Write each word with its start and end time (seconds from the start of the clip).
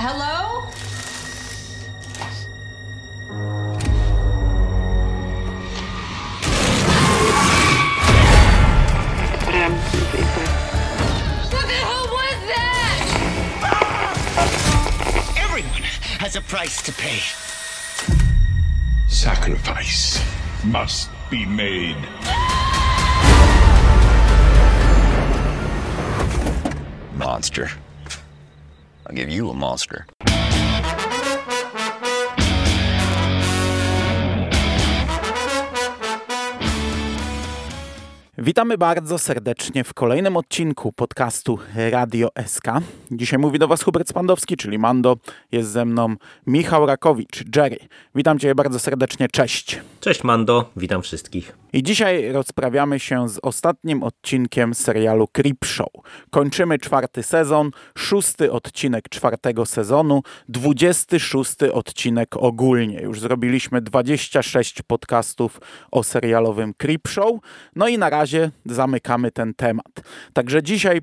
Hello? 0.00 0.62
What 11.50 11.66
the 11.66 11.78
hell 11.82 12.06
was 12.14 12.38
that? 12.46 13.00
Everyone 15.36 15.82
has 16.20 16.36
a 16.36 16.42
price 16.42 16.80
to 16.82 16.92
pay. 16.92 17.18
Sacrifice 19.08 20.22
must 20.64 21.10
be 21.28 21.44
made. 21.44 21.96
Monster. 27.16 27.68
I'll 29.08 29.14
give 29.14 29.30
you 29.30 29.50
a 29.50 29.54
monster. 29.54 30.04
Witamy 38.38 38.78
bardzo 38.78 39.18
serdecznie 39.18 39.84
w 39.84 39.94
kolejnym 39.94 40.36
odcinku 40.36 40.92
podcastu 40.92 41.58
Radio 41.90 42.28
SK. 42.46 42.64
Dzisiaj 43.10 43.38
mówi 43.38 43.58
do 43.58 43.68
Was 43.68 43.82
Hubert 43.82 44.08
Spandowski, 44.08 44.56
czyli 44.56 44.78
Mando. 44.78 45.16
Jest 45.52 45.70
ze 45.70 45.84
mną 45.84 46.14
Michał 46.46 46.86
Rakowicz, 46.86 47.44
Jerry. 47.56 47.78
Witam 48.14 48.38
Cię 48.38 48.54
bardzo 48.54 48.78
serdecznie, 48.78 49.28
cześć. 49.28 49.80
Cześć 50.00 50.24
Mando, 50.24 50.70
witam 50.76 51.02
wszystkich. 51.02 51.56
I 51.72 51.82
dzisiaj 51.82 52.32
rozprawiamy 52.32 53.00
się 53.00 53.28
z 53.28 53.38
ostatnim 53.42 54.02
odcinkiem 54.02 54.74
serialu 54.74 55.28
Creep 55.32 55.64
Show. 55.64 55.88
Kończymy 56.30 56.78
czwarty 56.78 57.22
sezon, 57.22 57.70
szósty 57.98 58.52
odcinek 58.52 59.08
czwartego 59.08 59.66
sezonu, 59.66 60.22
dwudziesty 60.48 61.20
szósty 61.20 61.72
odcinek 61.72 62.36
ogólnie. 62.36 63.00
Już 63.00 63.20
zrobiliśmy 63.20 63.80
26 63.80 64.82
podcastów 64.82 65.60
o 65.90 66.04
serialowym 66.04 66.74
Creep 66.74 67.08
Show. 67.08 67.40
No 67.76 67.88
i 67.88 67.98
na 67.98 68.10
razie 68.10 68.50
zamykamy 68.66 69.30
ten 69.30 69.54
temat. 69.54 69.92
Także 70.32 70.62
dzisiaj 70.62 71.00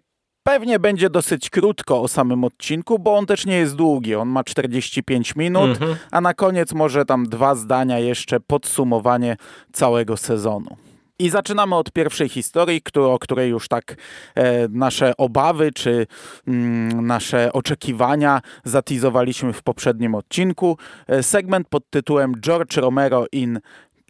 Pewnie 0.47 0.79
będzie 0.79 1.09
dosyć 1.09 1.49
krótko 1.49 2.01
o 2.01 2.07
samym 2.07 2.43
odcinku, 2.43 2.99
bo 2.99 3.15
on 3.17 3.25
też 3.25 3.45
nie 3.45 3.57
jest 3.57 3.75
długi. 3.75 4.15
On 4.15 4.29
ma 4.29 4.43
45 4.43 5.35
minut, 5.35 5.79
a 6.11 6.21
na 6.21 6.33
koniec 6.33 6.73
może 6.73 7.05
tam 7.05 7.25
dwa 7.25 7.55
zdania 7.55 7.99
jeszcze 7.99 8.39
podsumowanie 8.39 9.37
całego 9.73 10.17
sezonu. 10.17 10.77
I 11.19 11.29
zaczynamy 11.29 11.75
od 11.75 11.91
pierwszej 11.91 12.29
historii, 12.29 12.81
którą, 12.81 13.13
o 13.13 13.19
której 13.19 13.49
już 13.49 13.67
tak 13.67 13.95
e, 14.35 14.67
nasze 14.67 15.17
obawy 15.17 15.71
czy 15.71 16.07
mm, 16.47 17.07
nasze 17.07 17.53
oczekiwania 17.53 18.41
zatizowaliśmy 18.63 19.53
w 19.53 19.63
poprzednim 19.63 20.15
odcinku. 20.15 20.77
E, 21.07 21.23
segment 21.23 21.67
pod 21.67 21.89
tytułem 21.89 22.33
George 22.41 22.77
Romero 22.77 23.25
in 23.31 23.59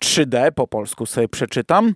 3D, 0.03 0.52
po 0.52 0.67
polsku 0.67 1.05
sobie 1.05 1.27
przeczytam. 1.27 1.94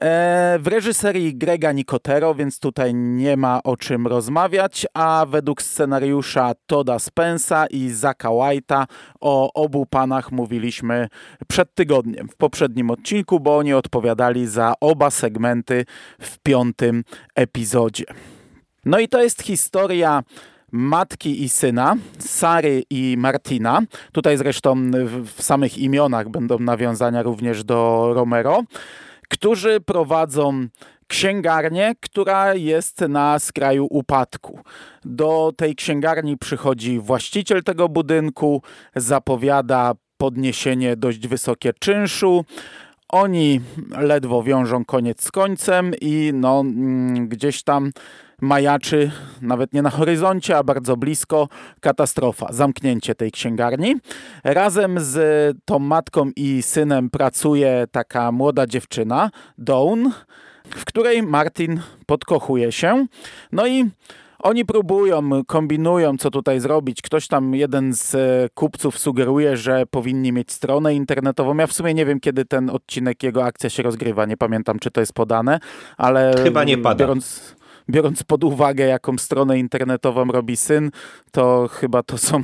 E, 0.00 0.58
w 0.60 0.66
reżyserii 0.66 1.36
Grega 1.36 1.72
Nicotero, 1.72 2.34
więc 2.34 2.58
tutaj 2.58 2.94
nie 2.94 3.36
ma 3.36 3.60
o 3.64 3.76
czym 3.76 4.06
rozmawiać, 4.06 4.86
a 4.94 5.26
według 5.28 5.62
scenariusza 5.62 6.52
Toda 6.66 6.98
Spensa 6.98 7.66
i 7.66 7.88
Zaka 7.88 8.28
White'a 8.28 8.86
o 9.20 9.52
obu 9.52 9.86
panach 9.86 10.32
mówiliśmy 10.32 11.08
przed 11.48 11.74
tygodniem, 11.74 12.28
w 12.28 12.36
poprzednim 12.36 12.90
odcinku, 12.90 13.40
bo 13.40 13.56
oni 13.56 13.74
odpowiadali 13.74 14.46
za 14.46 14.74
oba 14.80 15.10
segmenty 15.10 15.84
w 16.20 16.38
piątym 16.38 17.04
epizodzie. 17.34 18.04
No 18.84 18.98
i 18.98 19.08
to 19.08 19.22
jest 19.22 19.42
historia 19.42 20.22
matki 20.72 21.42
i 21.42 21.48
syna, 21.48 21.96
Sary 22.18 22.82
i 22.90 23.16
Martina. 23.18 23.82
Tutaj 24.12 24.36
zresztą 24.38 24.90
w, 24.90 25.28
w 25.36 25.42
samych 25.42 25.78
imionach 25.78 26.28
będą 26.28 26.58
nawiązania 26.58 27.22
również 27.22 27.64
do 27.64 28.10
Romero 28.14 28.64
którzy 29.28 29.80
prowadzą 29.80 30.68
księgarnię, 31.06 31.94
która 32.00 32.54
jest 32.54 33.00
na 33.00 33.38
skraju 33.38 33.86
upadku. 33.90 34.60
Do 35.04 35.52
tej 35.56 35.74
księgarni 35.74 36.38
przychodzi 36.38 36.98
właściciel 36.98 37.62
tego 37.62 37.88
budynku, 37.88 38.62
zapowiada 38.96 39.92
podniesienie 40.16 40.96
dość 40.96 41.28
wysokie 41.28 41.72
czynszu. 41.80 42.44
Oni 43.14 43.60
ledwo 43.98 44.42
wiążą 44.42 44.84
koniec 44.84 45.22
z 45.22 45.30
końcem 45.30 45.92
i 46.00 46.30
no, 46.34 46.60
mm, 46.60 47.28
gdzieś 47.28 47.62
tam 47.62 47.90
majaczy, 48.40 49.10
nawet 49.42 49.72
nie 49.72 49.82
na 49.82 49.90
horyzoncie, 49.90 50.56
a 50.56 50.62
bardzo 50.62 50.96
blisko, 50.96 51.48
katastrofa, 51.80 52.52
zamknięcie 52.52 53.14
tej 53.14 53.32
księgarni. 53.32 53.96
Razem 54.44 55.00
z 55.00 55.16
tą 55.64 55.78
matką 55.78 56.30
i 56.36 56.62
synem 56.62 57.10
pracuje 57.10 57.86
taka 57.90 58.32
młoda 58.32 58.66
dziewczyna, 58.66 59.30
Dawn, 59.58 60.08
w 60.70 60.84
której 60.84 61.22
Martin 61.22 61.80
podkochuje 62.06 62.72
się. 62.72 63.06
No 63.52 63.66
i 63.66 63.90
oni 64.44 64.64
próbują, 64.64 65.44
kombinują, 65.46 66.18
co 66.18 66.30
tutaj 66.30 66.60
zrobić. 66.60 67.02
Ktoś 67.02 67.28
tam, 67.28 67.54
jeden 67.54 67.94
z 67.94 68.14
e, 68.14 68.48
kupców 68.54 68.98
sugeruje, 68.98 69.56
że 69.56 69.86
powinni 69.86 70.32
mieć 70.32 70.52
stronę 70.52 70.94
internetową. 70.94 71.56
Ja 71.56 71.66
w 71.66 71.72
sumie 71.72 71.94
nie 71.94 72.06
wiem, 72.06 72.20
kiedy 72.20 72.44
ten 72.44 72.70
odcinek, 72.70 73.22
jego 73.22 73.44
akcja 73.44 73.70
się 73.70 73.82
rozgrywa. 73.82 74.26
Nie 74.26 74.36
pamiętam, 74.36 74.78
czy 74.78 74.90
to 74.90 75.00
jest 75.00 75.12
podane, 75.12 75.60
ale... 75.96 76.34
Chyba 76.44 76.64
nie 76.64 76.78
pada. 76.78 77.04
Biorąc, 77.04 77.56
biorąc 77.90 78.22
pod 78.22 78.44
uwagę, 78.44 78.86
jaką 78.86 79.18
stronę 79.18 79.58
internetową 79.58 80.24
robi 80.24 80.56
syn, 80.56 80.90
to 81.32 81.68
chyba 81.72 82.02
to 82.02 82.18
są, 82.18 82.42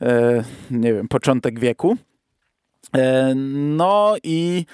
e, 0.00 0.44
nie 0.70 0.94
wiem, 0.94 1.08
początek 1.08 1.60
wieku. 1.60 1.96
E, 2.96 3.34
no 3.76 4.14
i 4.22 4.66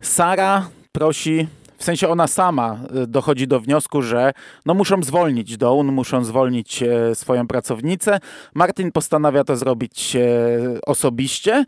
Sara 0.00 0.68
prosi 0.92 1.46
w 1.78 1.84
sensie 1.84 2.08
ona 2.08 2.26
sama 2.26 2.78
e, 2.94 3.06
dochodzi 3.06 3.48
do 3.48 3.60
wniosku, 3.60 4.02
że 4.02 4.32
no 4.66 4.74
muszą 4.74 5.02
zwolnić 5.02 5.56
Dawn, 5.56 5.86
muszą 5.86 6.24
zwolnić 6.24 6.82
e, 6.82 7.14
swoją 7.14 7.46
pracownicę. 7.46 8.20
Martin 8.54 8.92
postanawia 8.92 9.44
to 9.44 9.56
zrobić 9.56 10.16
e, 10.16 10.20
osobiście. 10.86 11.64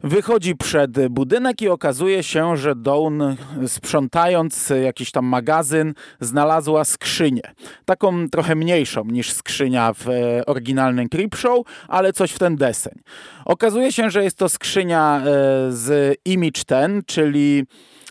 Wychodzi 0.00 0.56
przed 0.56 1.08
budynek 1.08 1.62
i 1.62 1.68
okazuje 1.68 2.22
się, 2.22 2.56
że 2.56 2.74
Dawn 2.74 3.22
sprzątając 3.66 4.72
jakiś 4.84 5.10
tam 5.10 5.26
magazyn 5.26 5.94
znalazła 6.20 6.84
skrzynię. 6.84 7.42
Taką 7.84 8.28
trochę 8.28 8.54
mniejszą 8.54 9.04
niż 9.04 9.32
skrzynia 9.32 9.92
w 9.92 10.08
e, 10.08 10.46
oryginalnym 10.46 11.08
Creep 11.08 11.36
Show, 11.36 11.66
ale 11.88 12.12
coś 12.12 12.32
w 12.32 12.38
ten 12.38 12.56
deseń. 12.56 12.92
Okazuje 13.44 13.92
się, 13.92 14.10
że 14.10 14.24
jest 14.24 14.38
to 14.38 14.48
skrzynia 14.48 15.20
e, 15.20 15.22
z 15.72 16.16
Image 16.24 16.62
10, 16.68 17.06
czyli 17.06 17.64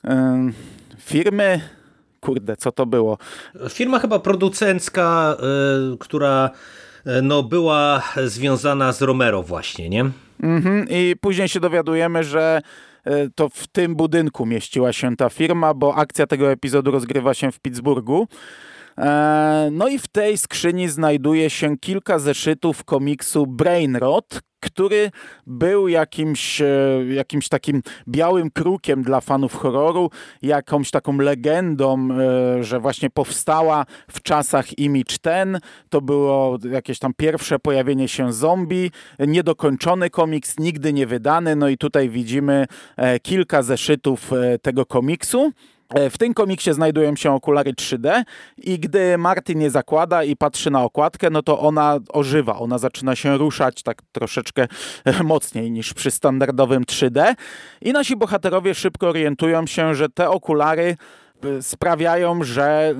e, 0.03 0.49
firmy 1.05 1.61
kurde, 2.21 2.57
co 2.57 2.71
to 2.71 2.85
było? 2.85 3.17
Firma 3.69 3.99
chyba 3.99 4.19
producencka, 4.19 5.37
y, 5.93 5.97
która 5.97 6.49
y, 7.07 7.21
no, 7.21 7.43
była 7.43 8.03
związana 8.25 8.93
z 8.93 9.01
Romero 9.01 9.43
właśnie, 9.43 9.89
nie? 9.89 10.05
Mhm, 10.43 10.85
I 10.89 11.15
później 11.21 11.49
się 11.49 11.59
dowiadujemy, 11.59 12.23
że 12.23 12.61
e, 13.05 13.29
to 13.35 13.49
w 13.49 13.67
tym 13.67 13.95
budynku 13.95 14.45
mieściła 14.45 14.93
się 14.93 15.15
ta 15.15 15.29
firma, 15.29 15.73
bo 15.73 15.95
akcja 15.95 16.27
tego 16.27 16.51
epizodu 16.51 16.91
rozgrywa 16.91 17.33
się 17.33 17.51
w 17.51 17.59
Pittsburghu. 17.59 18.27
E, 18.97 19.69
No 19.71 19.87
i 19.87 19.99
w 19.99 20.07
tej 20.07 20.37
skrzyni 20.37 20.89
znajduje 20.89 21.49
się 21.49 21.77
kilka 21.77 22.19
zeszytów 22.19 22.83
komiksu 22.83 23.47
Brainrot, 23.47 24.39
który 24.59 25.11
był 25.47 25.87
jakimś, 25.87 26.61
e, 26.61 26.67
jakimś 27.09 27.49
takim 27.49 27.81
białym 28.07 28.51
krukiem 28.51 29.03
dla 29.03 29.21
fanów 29.21 29.55
horroru, 29.55 30.09
jakąś 30.41 30.91
taką 30.91 31.17
legendą, 31.17 32.07
e, 32.11 32.63
że 32.63 32.79
właśnie 32.79 33.09
powstała 33.09 33.85
w 34.11 34.21
czasach 34.21 34.79
Image 34.79 35.17
Ten. 35.21 35.59
To 35.89 36.01
było 36.01 36.57
jakieś 36.71 36.99
tam 36.99 37.13
pierwsze 37.17 37.59
pojawienie 37.59 38.07
się 38.07 38.33
zombie, 38.33 38.91
niedokończony 39.19 40.09
komiks, 40.09 40.59
nigdy 40.59 40.93
nie 40.93 41.07
wydany. 41.07 41.55
No 41.55 41.69
i 41.69 41.77
tutaj 41.77 42.09
widzimy 42.09 42.65
kilka 43.21 43.61
zeszytów 43.63 44.31
tego 44.61 44.85
komiksu. 44.85 45.51
E, 45.89 46.09
W 46.09 46.17
tym 46.17 46.33
komiksie 46.33 46.73
znajdują 46.73 47.15
się 47.15 47.31
okulary 47.31 47.73
3D 47.73 48.23
i 48.57 48.79
gdy 48.79 49.17
Martin 49.17 49.61
je 49.61 49.69
zakłada 49.69 50.23
i 50.23 50.35
patrzy 50.35 50.71
na 50.71 50.83
okładkę, 50.83 51.29
no 51.29 51.43
to 51.43 51.59
ona 51.59 51.99
ożywa, 52.09 52.59
ona 52.59 52.77
zaczyna 52.77 53.15
się 53.15 53.37
ruszać 53.37 53.83
tak 53.83 54.01
troszeczkę 54.11 54.67
e, 55.05 55.23
mocniej 55.23 55.71
niż 55.71 55.93
przy 55.93 56.11
standardowym 56.11 56.83
3D 56.83 57.35
i 57.81 57.93
nasi 57.93 58.15
bohaterowie 58.15 58.75
szybko 58.75 59.09
orientują 59.09 59.67
się, 59.67 59.95
że 59.95 60.09
te 60.09 60.29
okulary 60.29 60.97
e, 61.43 61.61
sprawiają, 61.61 62.43
że 62.43 62.95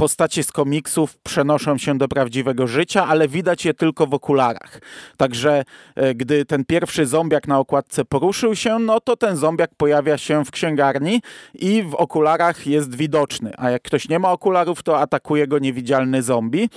postacie 0.00 0.42
z 0.42 0.52
komiksów 0.52 1.18
przenoszą 1.18 1.78
się 1.78 1.98
do 1.98 2.08
prawdziwego 2.08 2.66
życia, 2.66 3.06
ale 3.06 3.28
widać 3.28 3.64
je 3.64 3.74
tylko 3.74 4.06
w 4.06 4.14
okularach. 4.14 4.80
Także 5.16 5.64
e, 5.94 6.14
gdy 6.14 6.44
ten 6.44 6.64
pierwszy 6.64 7.06
zombiak 7.06 7.48
na 7.48 7.58
okładce 7.58 8.04
poruszył 8.04 8.56
się, 8.56 8.78
no 8.78 9.00
to 9.00 9.16
ten 9.16 9.36
zombiak 9.36 9.70
pojawia 9.76 10.18
się 10.18 10.44
w 10.44 10.50
księgarni 10.50 11.22
i 11.54 11.82
w 11.82 11.94
okularach 11.94 12.66
jest 12.66 12.94
widoczny. 12.94 13.52
A 13.56 13.70
jak 13.70 13.82
ktoś 13.82 14.08
nie 14.08 14.18
ma 14.18 14.32
okularów, 14.32 14.82
to 14.82 15.00
atakuje 15.00 15.46
go 15.46 15.58
niewidzialny 15.58 16.22
zombie. 16.22 16.68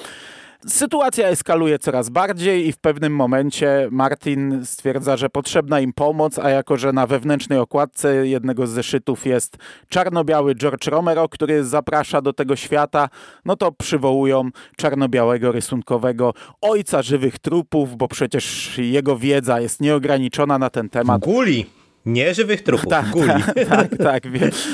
Sytuacja 0.68 1.28
eskaluje 1.28 1.80
coraz 1.80 2.10
bardziej 2.10 2.68
i 2.68 2.72
w 2.72 2.78
pewnym 2.78 3.16
momencie 3.16 3.88
Martin 3.92 4.66
stwierdza, 4.66 5.18
że 5.18 5.30
potrzebna 5.30 5.80
im 5.80 5.94
pomoc, 5.94 6.40
a 6.40 6.50
jako, 6.50 6.78
że 6.78 6.94
na 6.94 7.08
wewnętrznej 7.08 7.60
okładce 7.60 8.28
jednego 8.28 8.68
z 8.68 8.70
zeszytów 8.70 9.26
jest 9.26 9.58
czarno-biały 9.90 10.56
George 10.56 10.88
Romero, 10.88 11.30
który 11.30 11.64
zaprasza 11.64 12.22
do 12.22 12.34
tego 12.34 12.56
świata, 12.56 13.10
no 13.46 13.56
to 13.56 13.72
przywołują 13.72 14.50
czarno-białego 14.78 15.52
rysunkowego 15.52 16.34
ojca 16.62 17.02
żywych 17.02 17.40
trupów, 17.40 17.98
bo 17.98 18.08
przecież 18.08 18.78
jego 18.78 19.18
wiedza 19.18 19.62
jest 19.62 19.82
nieograniczona 19.82 20.58
na 20.58 20.70
ten 20.70 20.90
temat. 20.90 21.22
Guli! 21.22 21.81
Nie 22.06 22.34
żywych 22.34 22.64
trupów, 22.64 22.90
tak, 22.90 23.10
guli. 23.10 23.28
Tak, 23.28 23.56
tak, 23.68 23.98
tak. 23.98 24.24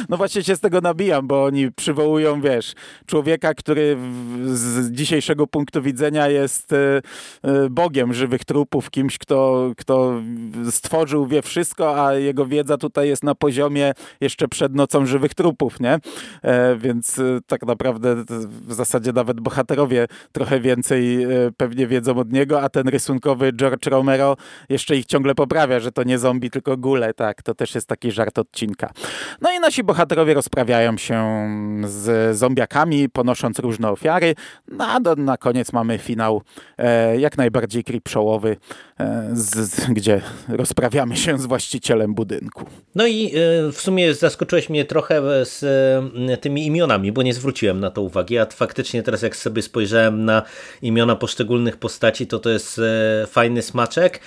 No 0.09 0.18
właśnie 0.18 0.44
się 0.44 0.56
z 0.56 0.59
tego 0.59 0.81
nabijam, 0.81 1.27
bo 1.27 1.44
oni 1.44 1.71
przywołują, 1.71 2.41
wiesz, 2.41 2.74
człowieka, 3.06 3.53
który 3.53 3.97
z 4.45 4.91
dzisiejszego 4.91 5.47
punktu 5.47 5.81
widzenia 5.81 6.27
jest 6.27 6.74
e, 6.74 7.01
e, 7.44 7.69
bogiem 7.69 8.13
żywych 8.13 8.45
trupów, 8.45 8.89
kimś, 8.89 9.18
kto, 9.18 9.71
kto 9.77 10.21
stworzył, 10.71 11.27
wie 11.27 11.41
wszystko, 11.41 12.06
a 12.06 12.13
jego 12.13 12.45
wiedza 12.45 12.77
tutaj 12.77 13.07
jest 13.07 13.24
na 13.24 13.35
poziomie 13.35 13.94
jeszcze 14.21 14.47
przed 14.47 14.75
nocą 14.75 15.06
żywych 15.06 15.33
trupów, 15.33 15.79
nie? 15.79 16.00
E, 16.41 16.75
więc 16.75 17.21
tak 17.47 17.65
naprawdę 17.65 18.15
w 18.68 18.74
zasadzie 18.74 19.12
nawet 19.13 19.39
bohaterowie 19.39 20.07
trochę 20.31 20.59
więcej 20.59 21.27
pewnie 21.57 21.88
wiedzą 21.88 22.18
od 22.18 22.31
niego, 22.31 22.62
a 22.62 22.69
ten 22.69 22.88
rysunkowy 22.88 23.53
George 23.53 23.88
Romero 23.88 24.38
jeszcze 24.69 24.97
ich 24.97 25.06
ciągle 25.06 25.35
poprawia, 25.35 25.79
że 25.79 25.91
to 25.91 26.03
nie 26.03 26.19
zombie, 26.19 26.50
tylko 26.50 26.77
gule 26.77 27.13
tak, 27.17 27.41
to 27.41 27.55
też 27.55 27.75
jest 27.75 27.87
taki 27.87 28.11
żart 28.11 28.39
odcinka. 28.39 28.91
No 29.41 29.51
i 29.51 29.59
nasi 29.59 29.83
bohaterowie 29.83 30.33
rozprawiają 30.33 30.97
się 30.97 31.47
z 31.87 32.37
zombiakami, 32.37 33.09
ponosząc 33.09 33.59
różne 33.59 33.89
ofiary, 33.89 34.35
no 34.67 34.87
a 34.87 34.99
do, 34.99 35.15
na 35.15 35.37
koniec 35.37 35.73
mamy 35.73 35.97
finał 35.97 36.41
e, 36.77 37.19
jak 37.19 37.37
najbardziej 37.37 37.83
creepshowowy, 37.83 38.57
e, 38.99 39.33
gdzie 39.89 40.21
rozprawiamy 40.47 41.17
się 41.17 41.37
z 41.39 41.45
właścicielem 41.45 42.13
budynku. 42.13 42.65
No 42.95 43.07
i 43.07 43.27
e, 43.27 43.31
w 43.71 43.81
sumie 43.81 44.13
zaskoczyłeś 44.13 44.69
mnie 44.69 44.85
trochę 44.85 45.45
z 45.45 45.63
e, 46.33 46.37
tymi 46.37 46.65
imionami, 46.65 47.11
bo 47.11 47.23
nie 47.23 47.33
zwróciłem 47.33 47.79
na 47.79 47.91
to 47.91 48.01
uwagi, 48.01 48.37
a 48.37 48.45
faktycznie 48.45 49.03
teraz 49.03 49.21
jak 49.21 49.35
sobie 49.35 49.61
spojrzałem 49.61 50.25
na 50.25 50.41
imiona 50.81 51.15
poszczególnych 51.15 51.77
postaci, 51.77 52.27
to 52.27 52.39
to 52.39 52.49
jest 52.49 52.79
e, 52.79 53.27
fajny 53.27 53.61
smaczek, 53.61 54.19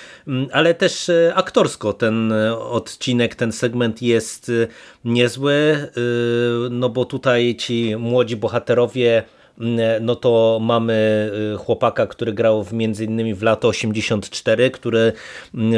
ale 0.52 0.74
też 0.74 1.08
e, 1.08 1.32
aktorsko 1.34 1.92
ten 1.92 2.32
odcinek, 2.80 3.34
ten 3.34 3.52
segment 3.52 4.02
jest 4.02 4.48
y, 4.48 4.68
niezły, 5.04 5.52
y, 5.52 6.70
no 6.70 6.88
bo 6.88 7.04
tutaj 7.04 7.56
ci 7.56 7.96
młodzi 7.96 8.36
bohaterowie 8.36 9.22
mm, 9.60 10.04
no 10.04 10.16
to 10.16 10.58
mamy 10.62 11.30
y, 11.54 11.58
chłopaka, 11.58 12.06
który 12.06 12.32
grał 12.32 12.64
w, 12.64 12.72
między 12.72 13.04
innymi 13.04 13.34
w 13.34 13.42
lato 13.42 13.68
84, 13.68 14.70
który 14.70 15.12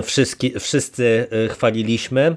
wszyscy, 0.02 0.60
wszyscy 0.60 1.26
chwaliliśmy. 1.50 2.36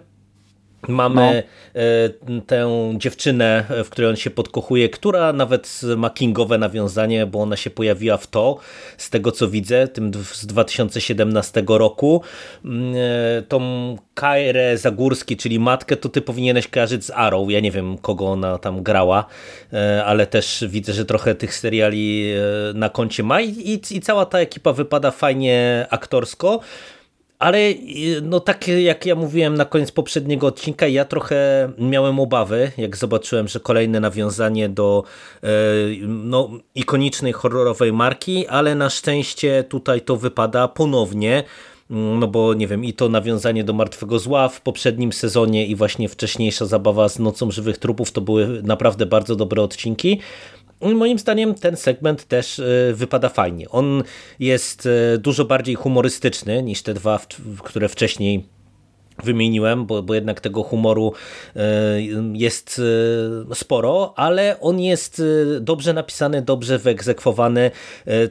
Mamy 0.88 1.44
no. 1.76 1.82
E, 1.82 2.42
tę 2.42 2.94
dziewczynę, 2.98 3.66
w 3.86 3.90
której 3.90 4.10
on 4.10 4.16
się 4.16 4.30
podkochuje, 4.30 4.90
która 4.90 5.34
nawet 5.34 5.82
ma 5.98 6.10
kingowe 6.10 6.58
nawiązanie, 6.58 7.26
bo 7.26 7.42
ona 7.42 7.56
się 7.56 7.70
pojawiła 7.70 8.18
w 8.18 8.28
to, 8.28 8.58
z 8.98 9.10
tego 9.10 9.32
co 9.32 9.48
widzę, 9.48 9.88
tym 9.88 10.12
z 10.34 10.46
2017 10.46 11.64
roku. 11.68 12.22
Mm, 12.66 12.96
e, 12.96 13.42
tą 13.42 13.62
Kairę 14.14 14.78
Zagórski, 14.78 15.38
czyli 15.38 15.60
matkę, 15.60 15.98
to 15.98 16.10
ty 16.10 16.22
powinieneś 16.22 16.68
kojarzyć 16.68 17.06
z 17.06 17.12
Arrow. 17.12 17.50
Ja 17.50 17.60
nie 17.60 17.72
wiem, 17.72 17.98
kogo 17.98 18.26
ona 18.26 18.58
tam 18.58 18.84
grała, 18.84 19.26
e, 19.74 20.06
ale 20.06 20.28
też 20.28 20.66
widzę, 20.68 20.94
że 20.94 21.06
trochę 21.06 21.36
tych 21.36 21.56
seriali 21.56 22.34
na 22.74 22.90
koncie 22.90 23.24
ma 23.24 23.42
i, 23.42 23.50
i, 23.50 23.98
i 23.98 24.02
cała 24.02 24.26
ta 24.26 24.40
ekipa 24.40 24.74
wypada 24.74 25.12
fajnie 25.12 25.88
aktorsko. 25.90 26.60
Ale 27.46 27.60
no 28.22 28.40
tak 28.40 28.68
jak 28.68 29.06
ja 29.06 29.16
mówiłem 29.16 29.56
na 29.56 29.66
koniec 29.66 29.92
poprzedniego 29.92 30.48
odcinka, 30.48 30.88
ja 30.88 31.06
trochę 31.06 31.70
miałem 31.78 32.20
obawy, 32.20 32.72
jak 32.78 32.98
zobaczyłem, 32.98 33.48
że 33.48 33.60
kolejne 33.60 34.00
nawiązanie 34.00 34.70
do 34.70 35.04
e, 35.44 35.48
no, 36.08 36.50
ikonicznej 36.76 37.34
horrorowej 37.34 37.94
marki, 37.94 38.48
ale 38.48 38.76
na 38.76 38.90
szczęście 38.90 39.64
tutaj 39.64 40.02
to 40.02 40.18
wypada 40.18 40.68
ponownie 40.68 41.44
no 41.90 42.28
bo 42.28 42.54
nie 42.54 42.68
wiem, 42.68 42.86
i 42.86 42.94
to 42.94 43.10
nawiązanie 43.10 43.64
do 43.64 43.74
Martwego 43.74 44.20
Zła 44.20 44.50
w 44.50 44.62
poprzednim 44.62 45.14
sezonie 45.14 45.68
i 45.68 45.76
właśnie 45.76 46.10
wcześniejsza 46.10 46.66
zabawa 46.66 47.10
z 47.10 47.20
Nocą 47.20 47.52
Żywych 47.52 47.78
Trupów 47.78 48.12
to 48.12 48.22
były 48.22 48.62
naprawdę 48.64 49.06
bardzo 49.06 49.36
dobre 49.36 49.62
odcinki. 49.62 50.20
Moim 50.82 51.20
zdaniem 51.20 51.56
ten 51.56 51.78
segment 51.78 52.26
też 52.26 52.60
e, 52.60 52.94
wypada 52.94 53.30
fajnie. 53.30 53.70
On 53.70 54.04
jest 54.40 54.86
e, 54.86 55.18
dużo 55.18 55.46
bardziej 55.46 55.76
humorystyczny 55.76 56.64
niż 56.64 56.82
te 56.82 56.94
dwa, 56.94 57.20
które 57.64 57.90
wcześniej 57.90 58.55
wymieniłem, 59.24 59.86
bo, 59.86 60.04
bo 60.04 60.14
jednak 60.14 60.42
tego 60.42 60.64
humoru 60.64 61.14
e, 61.56 61.62
jest 62.34 62.82
e, 63.52 63.56
sporo, 63.56 64.14
ale 64.16 64.60
on 64.60 64.80
jest 64.80 65.22
e, 65.56 65.60
dobrze 65.60 65.94
napisany, 65.94 66.42
dobrze 66.42 66.80
wyegzekwowany. 66.80 67.72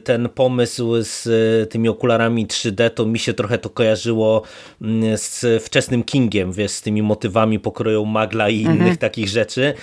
Ten 0.03 0.29
pomysł 0.29 0.93
z 0.99 1.29
tymi 1.69 1.89
okularami 1.89 2.47
3D, 2.47 2.89
to 2.89 3.05
mi 3.05 3.19
się 3.19 3.33
trochę 3.33 3.57
to 3.57 3.69
kojarzyło 3.69 4.41
mm, 4.81 5.17
z 5.17 5.63
wczesnym 5.63 6.03
Kingiem, 6.03 6.51
wiesz, 6.51 6.71
z 6.71 6.81
tymi 6.81 7.01
motywami 7.01 7.59
pokroją 7.59 8.05
magla 8.05 8.49
i 8.49 8.61
innych 8.61 8.77
mhm. 8.77 8.97
takich 8.97 9.27
rzeczy, 9.27 9.73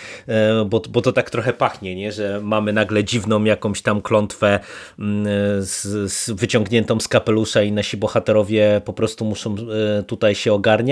bo, 0.67 0.83
bo 0.91 1.01
to 1.01 1.13
tak 1.13 1.31
trochę 1.31 1.53
pachnie, 1.53 1.95
nie? 1.95 2.13
że 2.13 2.41
mamy 2.43 2.73
nagle 2.73 3.05
dziwną 3.05 3.45
jakąś 3.45 3.83
tam 3.83 4.03
klątwę 4.03 4.61
mm, 4.99 5.27
z, 5.63 6.13
z 6.13 6.31
wyciągniętą 6.31 7.01
z 7.01 7.09
kapelusza 7.09 7.63
i 7.63 7.73
nasi 7.73 7.97
bohaterowie 7.97 8.81
po 8.85 8.93
prostu 8.93 9.25
muszą 9.25 9.57
tutaj 10.07 10.35
się 10.35 10.53
ogarniać 10.53 10.92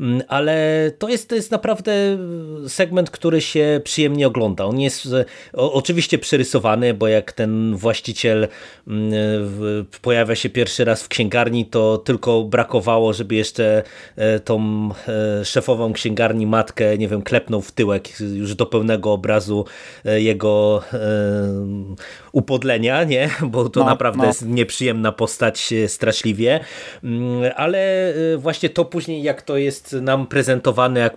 Mm, 0.00 0.22
ale 0.28 0.90
to 0.98 1.08
jest, 1.08 1.28
to 1.28 1.34
jest 1.34 1.50
naprawdę 1.50 1.92
segment, 2.68 3.10
który 3.10 3.40
się 3.40 3.80
przyjemnie 3.84 4.26
ogląda. 4.26 4.64
On 4.64 4.80
jest 4.80 5.08
oczywiście 5.52 6.18
przerysowany, 6.18 6.94
bo 6.94 7.08
jak 7.08 7.32
ten 7.32 7.76
właściciel 7.76 8.48
mm, 8.88 9.12
pojawia 10.02 10.34
się 10.34 10.50
pierwszy 10.50 10.84
raz 10.84 11.02
w 11.02 11.08
księgarni, 11.08 11.66
to 11.66 11.98
tylko 11.98 12.42
brakowało, 12.42 13.12
żeby 13.12 13.34
jeszcze 13.34 13.82
e, 14.16 14.40
tą 14.40 14.88
e, 15.40 15.44
szefową 15.44 15.92
księgarni 15.92 16.46
matkę, 16.46 16.98
nie 16.98 17.08
wiem, 17.08 17.22
klepnął 17.22 17.62
w 17.62 17.72
tyłek 17.72 18.20
już 18.20 18.54
do 18.54 18.66
pełnego 18.66 19.12
obrazu 19.12 19.64
e, 20.04 20.20
jego 20.20 20.82
upodlenia, 22.32 23.04
nie? 23.04 23.30
bo 23.50 23.68
to 23.68 23.80
no, 23.80 23.86
naprawdę 23.86 24.18
no. 24.18 24.26
jest 24.26 24.46
nieprzyjemna 24.46 25.12
postać 25.12 25.74
straszliwie, 25.86 26.60
mm, 27.04 27.52
ale 27.56 28.14
właśnie 28.38 28.68
to 28.68 28.84
później 28.84 29.22
jak 29.22 29.31
to 29.40 29.56
jest 29.56 29.92
nam 29.92 30.26
prezentowane, 30.26 31.00
jak, 31.00 31.16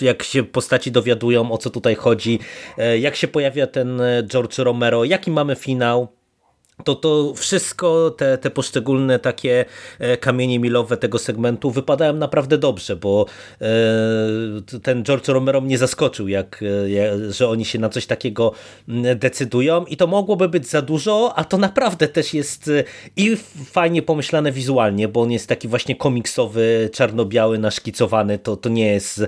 jak 0.00 0.22
się 0.22 0.42
postaci 0.42 0.92
dowiadują 0.92 1.52
o 1.52 1.58
co 1.58 1.70
tutaj 1.70 1.94
chodzi, 1.94 2.38
e, 2.78 2.98
jak 2.98 3.16
się 3.16 3.28
pojawia 3.28 3.66
ten 3.66 4.00
e, 4.00 4.22
George 4.22 4.58
Romero, 4.58 5.04
jaki 5.04 5.30
mamy 5.30 5.56
finał, 5.56 6.08
to 6.84 6.94
to 6.94 7.34
wszystko, 7.34 8.10
te, 8.10 8.38
te 8.38 8.50
poszczególne 8.50 9.18
takie 9.18 9.64
e, 9.98 10.16
kamienie 10.16 10.58
milowe 10.58 10.96
tego 10.96 11.18
segmentu 11.18 11.70
wypadają 11.70 12.12
naprawdę 12.12 12.58
dobrze, 12.58 12.96
bo 12.96 13.26
e, 13.60 13.66
ten 14.82 15.04
George 15.04 15.28
Romero 15.28 15.60
mnie 15.60 15.78
zaskoczył, 15.78 16.28
jak, 16.28 16.64
e, 16.96 17.32
że 17.32 17.48
oni 17.48 17.64
się 17.64 17.78
na 17.78 17.88
coś 17.88 18.06
takiego 18.06 18.52
decydują 19.16 19.84
i 19.84 19.96
to 19.96 20.06
mogłoby 20.06 20.48
być 20.48 20.68
za 20.68 20.82
dużo, 20.82 21.32
a 21.36 21.44
to 21.44 21.58
naprawdę 21.58 22.08
też 22.08 22.34
jest 22.34 22.70
i 23.16 23.36
fajnie 23.64 24.02
pomyślane 24.02 24.52
wizualnie, 24.52 25.08
bo 25.08 25.20
on 25.20 25.32
jest 25.32 25.48
taki 25.48 25.68
właśnie 25.68 25.96
komiksowy, 25.96 26.90
czarno-biały, 26.92 27.58
naszkicowany, 27.58 28.38
to, 28.38 28.56
to 28.56 28.68
nie 28.68 28.86
jest 28.86 29.26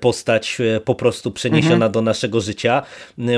postać 0.00 0.58
po 0.84 0.94
prostu 0.94 1.30
przeniesiona 1.30 1.74
mhm. 1.74 1.92
do 1.92 2.02
naszego 2.02 2.40
życia, 2.40 2.82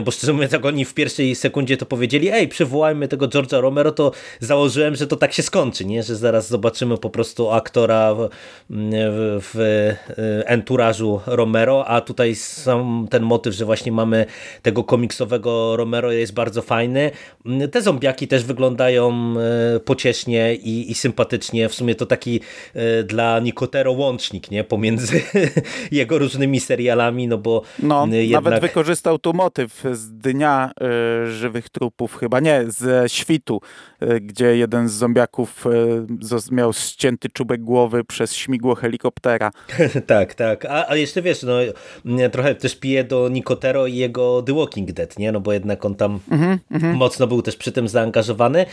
bo 0.05 0.11
szczerze 0.11 0.33
mówiąc, 0.33 0.53
jak 0.53 0.65
oni 0.65 0.85
w 0.85 0.95
pierwszej 0.95 1.35
sekundzie 1.35 1.77
to 1.77 1.87
powiedzieli, 1.87 2.29
ej, 2.31 2.49
przywołajmy 2.49 3.09
tego 3.09 3.29
George'a 3.37 3.61
Romero, 3.61 3.93
to 3.93 4.13
założyłem, 4.41 4.97
że 4.97 5.07
to 5.07 5.17
tak 5.17 5.33
się 5.33 5.43
skończy, 5.43 5.85
nie? 5.85 6.03
że 6.03 6.17
zaraz 6.17 6.49
zobaczymy 6.49 6.99
po 6.99 7.11
prostu 7.11 7.51
aktora 7.51 8.15
w, 8.15 8.29
w, 8.71 9.51
w 9.53 10.43
enturażu 10.47 11.21
Romero, 11.27 11.87
a 11.89 12.01
tutaj 12.01 12.35
sam 12.35 13.07
ten 13.11 13.23
motyw, 13.23 13.55
że 13.55 13.65
właśnie 13.65 13.93
mamy 13.93 14.27
tego 14.63 14.85
komiksowego 14.85 15.77
Romero 15.77 16.13
jest 16.13 16.35
bardzo 16.35 16.63
fajny. 16.63 17.11
Te 17.73 17.83
zombiaki 17.83 18.29
też 18.29 18.45
wyglądają 18.45 19.35
e, 19.77 19.81
pociesznie 19.81 20.55
i, 20.55 20.91
i 20.91 20.95
sympatycznie. 20.95 21.69
W 21.69 21.75
sumie 21.75 21.95
to 21.95 22.07
taki 22.07 22.41
e, 22.75 23.03
dla 23.03 23.41
Nicotero 23.41 23.93
łącznik 23.93 24.51
nie? 24.51 24.65
pomiędzy 24.65 25.23
jego 25.93 26.19
różnymi 26.19 26.61
serialami, 26.61 27.29
no 27.29 27.39
bo 27.39 27.63
no, 27.79 28.07
jednak... 28.07 28.45
nawet 28.45 28.61
wykorzystał 28.61 29.19
tu 29.19 29.33
motyw 29.33 29.85
z 29.93 30.13
Dnia 30.13 30.71
Żywych 31.31 31.69
Trupów, 31.69 32.17
chyba 32.17 32.41
nie, 32.41 32.65
z 32.69 33.13
świtu, 33.27 33.61
e, 34.01 34.21
gdzie 34.21 34.57
jeden 34.57 34.89
z 34.89 34.93
zombiaków 34.93 35.65
e, 35.67 36.55
miał 36.55 36.73
ścięty 36.73 37.29
czubek 37.29 37.63
głowy 37.63 38.05
przez 38.05 38.35
śmigło 38.35 38.75
helikoptera. 38.75 39.51
tak, 40.07 40.35
tak. 40.35 40.65
A, 40.65 40.89
a 40.89 40.97
jeszcze 40.97 41.23
wiesz, 41.23 41.43
no, 41.43 41.55
trochę 42.33 42.55
też 42.55 42.77
pije 42.77 43.05
do 43.05 43.29
Nicotero 43.29 43.87
i 43.87 43.97
jego 43.97 44.43
The 44.43 44.55
Walking 44.55 44.93
Dead, 44.93 45.19
nie? 45.19 45.33
No 45.33 45.41
bo 45.41 45.53
jednak 45.53 45.85
on 45.85 45.95
tam 45.95 46.21
mm 46.31 46.59
-hmm. 46.73 46.95
mocno 46.95 47.27
był 47.27 47.43
też 47.43 47.57
przy 47.57 47.73
tym 47.73 47.89
zaangażowany. 47.89 48.67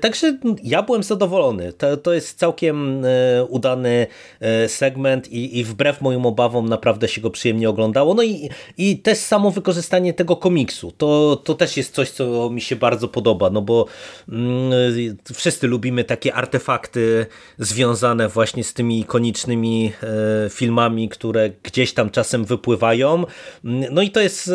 Także 0.00 0.38
ja 0.62 0.82
byłem 0.82 1.02
zadowolony. 1.02 1.72
To, 1.72 1.96
to 1.96 2.12
jest 2.12 2.38
całkiem 2.38 3.04
udany 3.48 4.06
segment 4.66 5.28
i, 5.32 5.58
i 5.58 5.64
wbrew 5.64 6.00
moim 6.00 6.26
obawom 6.26 6.68
naprawdę 6.68 7.08
się 7.08 7.20
go 7.20 7.30
przyjemnie 7.30 7.70
oglądało. 7.70 8.14
No 8.14 8.22
i, 8.22 8.50
i 8.78 8.98
też 8.98 9.18
samo 9.18 9.50
wykorzystanie 9.50 10.14
tego 10.14 10.36
komiksu. 10.36 10.92
To, 10.92 11.36
to 11.44 11.54
też 11.54 11.76
jest 11.76 11.94
coś, 11.94 12.10
co 12.10 12.50
mi 12.50 12.60
się 12.60 12.76
bardzo 12.76 13.08
podoba, 13.08 13.50
no 13.50 13.62
bo 13.62 13.75
mm, 14.28 14.72
wszyscy 15.34 15.66
lubimy 15.66 16.04
takie 16.04 16.34
artefakty 16.34 17.26
związane 17.58 18.28
właśnie 18.28 18.64
z 18.64 18.74
tymi 18.74 19.00
ikonicznymi 19.00 19.92
e, 20.02 20.50
filmami, 20.50 21.08
które 21.08 21.50
gdzieś 21.62 21.94
tam 21.94 22.10
czasem 22.10 22.44
wypływają. 22.44 23.24
Mm, 23.64 23.94
no 23.94 24.02
i 24.02 24.10
to 24.10 24.20
jest 24.20 24.48
e, 24.48 24.52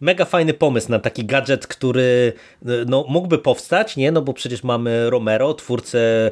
mega 0.00 0.24
fajny 0.24 0.54
pomysł 0.54 0.90
na 0.90 0.98
taki 0.98 1.24
gadżet, 1.24 1.66
który 1.66 2.32
e, 2.62 2.68
no, 2.86 3.04
mógłby 3.08 3.38
powstać, 3.38 3.96
nie? 3.96 4.12
No 4.12 4.22
bo 4.22 4.32
przecież 4.32 4.64
mamy 4.64 5.10
Romero, 5.10 5.54
twórcę 5.54 6.30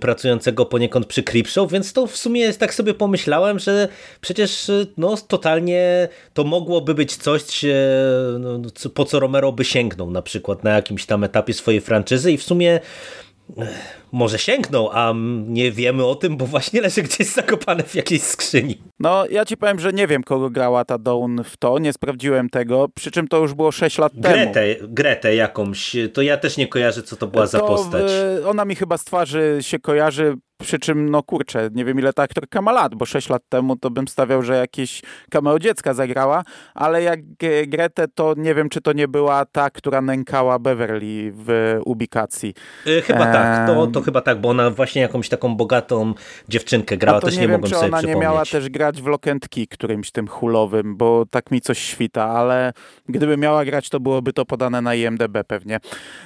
pracującego 0.00 0.66
poniekąd 0.66 1.06
przy 1.06 1.22
Creepshow, 1.22 1.72
więc 1.72 1.92
to 1.92 2.06
w 2.06 2.16
sumie 2.16 2.40
jest 2.40 2.60
tak 2.60 2.74
sobie 2.74 2.94
pomyślałem, 2.94 3.58
że 3.58 3.88
przecież 4.20 4.70
no 4.96 5.16
totalnie 5.28 6.08
to 6.34 6.44
mogłoby 6.44 6.94
być 6.94 7.16
coś, 7.16 7.64
no, 8.38 8.60
po 8.94 9.04
co 9.04 9.20
Romero 9.20 9.52
by 9.52 9.64
sięgnął 9.64 10.10
na 10.10 10.22
przykład 10.22 10.64
na 10.64 10.70
jakimś 10.70 11.06
tam 11.06 11.24
etapie 11.24 11.54
swojej 11.54 11.73
franczyzy 11.80 12.32
i 12.32 12.38
w 12.38 12.42
sumie 12.42 12.80
może 14.12 14.38
sięgnął, 14.38 14.90
a 14.92 15.14
nie 15.46 15.72
wiemy 15.72 16.06
o 16.06 16.14
tym, 16.14 16.36
bo 16.36 16.46
właśnie 16.46 16.80
leży 16.80 17.02
gdzieś 17.02 17.26
zakopane 17.26 17.82
w 17.82 17.94
jakiejś 17.94 18.22
skrzyni. 18.22 18.78
No, 19.00 19.26
ja 19.30 19.44
ci 19.44 19.56
powiem, 19.56 19.80
że 19.80 19.92
nie 19.92 20.06
wiem, 20.06 20.22
kogo 20.22 20.50
grała 20.50 20.84
ta 20.84 20.98
Dawn 20.98 21.40
w 21.44 21.56
to, 21.56 21.78
nie 21.78 21.92
sprawdziłem 21.92 22.50
tego, 22.50 22.88
przy 22.94 23.10
czym 23.10 23.28
to 23.28 23.38
już 23.38 23.54
było 23.54 23.72
6 23.72 23.98
lat 23.98 24.12
Gretę, 24.16 24.74
temu. 24.74 24.88
Gretę 24.94 25.34
jakąś, 25.34 25.96
to 26.12 26.22
ja 26.22 26.36
też 26.36 26.56
nie 26.56 26.68
kojarzę, 26.68 27.02
co 27.02 27.16
to 27.16 27.26
była 27.26 27.44
to 27.44 27.50
za 27.50 27.60
postać. 27.60 28.10
Ona 28.46 28.64
mi 28.64 28.74
chyba 28.74 28.98
z 28.98 29.04
twarzy 29.04 29.58
się 29.60 29.78
kojarzy, 29.78 30.34
przy 30.64 30.78
czym, 30.78 31.10
no 31.10 31.22
kurczę, 31.22 31.68
nie 31.74 31.84
wiem 31.84 31.98
ile 31.98 32.12
ta 32.12 32.22
aktorka 32.22 32.62
ma 32.62 32.72
lat, 32.72 32.94
bo 32.94 33.06
6 33.06 33.28
lat 33.28 33.42
temu 33.48 33.76
to 33.76 33.90
bym 33.90 34.08
stawiał, 34.08 34.42
że 34.42 34.56
jakieś 34.56 35.02
cameo 35.30 35.58
dziecka 35.58 35.94
zagrała, 35.94 36.44
ale 36.74 37.02
jak 37.02 37.20
Gretę, 37.66 38.08
to 38.08 38.34
nie 38.36 38.54
wiem, 38.54 38.68
czy 38.68 38.80
to 38.80 38.92
nie 38.92 39.08
była 39.08 39.44
ta, 39.44 39.70
która 39.70 40.00
nękała 40.00 40.58
Beverly 40.58 41.32
w 41.34 41.78
ubikacji. 41.84 42.54
Yy, 42.86 43.02
chyba 43.02 43.32
tak, 43.32 43.66
to, 43.66 43.86
to 43.86 44.02
chyba 44.02 44.20
tak, 44.20 44.40
bo 44.40 44.48
ona 44.48 44.70
właśnie 44.70 45.02
jakąś 45.02 45.28
taką 45.28 45.56
bogatą 45.56 46.14
dziewczynkę 46.48 46.96
grała, 46.96 47.20
też 47.20 47.34
nie, 47.34 47.40
nie 47.40 47.48
wiem, 47.48 47.60
mogłem 47.60 47.72
czy 47.72 47.78
sobie 47.78 47.88
ona 47.88 48.00
nie 48.00 48.16
miała 48.16 48.44
też 48.44 48.68
grać 48.68 49.02
w 49.02 49.06
Lokentki 49.06 49.68
którymś 49.68 50.10
tym 50.10 50.28
hulowym, 50.28 50.96
bo 50.96 51.24
tak 51.30 51.50
mi 51.50 51.60
coś 51.60 51.78
świta, 51.78 52.24
ale 52.24 52.72
gdyby 53.08 53.36
miała 53.36 53.64
grać, 53.64 53.88
to 53.88 54.00
byłoby 54.00 54.32
to 54.32 54.44
podane 54.44 54.82
na 54.82 54.94
IMDB 54.94 55.44
pewnie. 55.46 55.80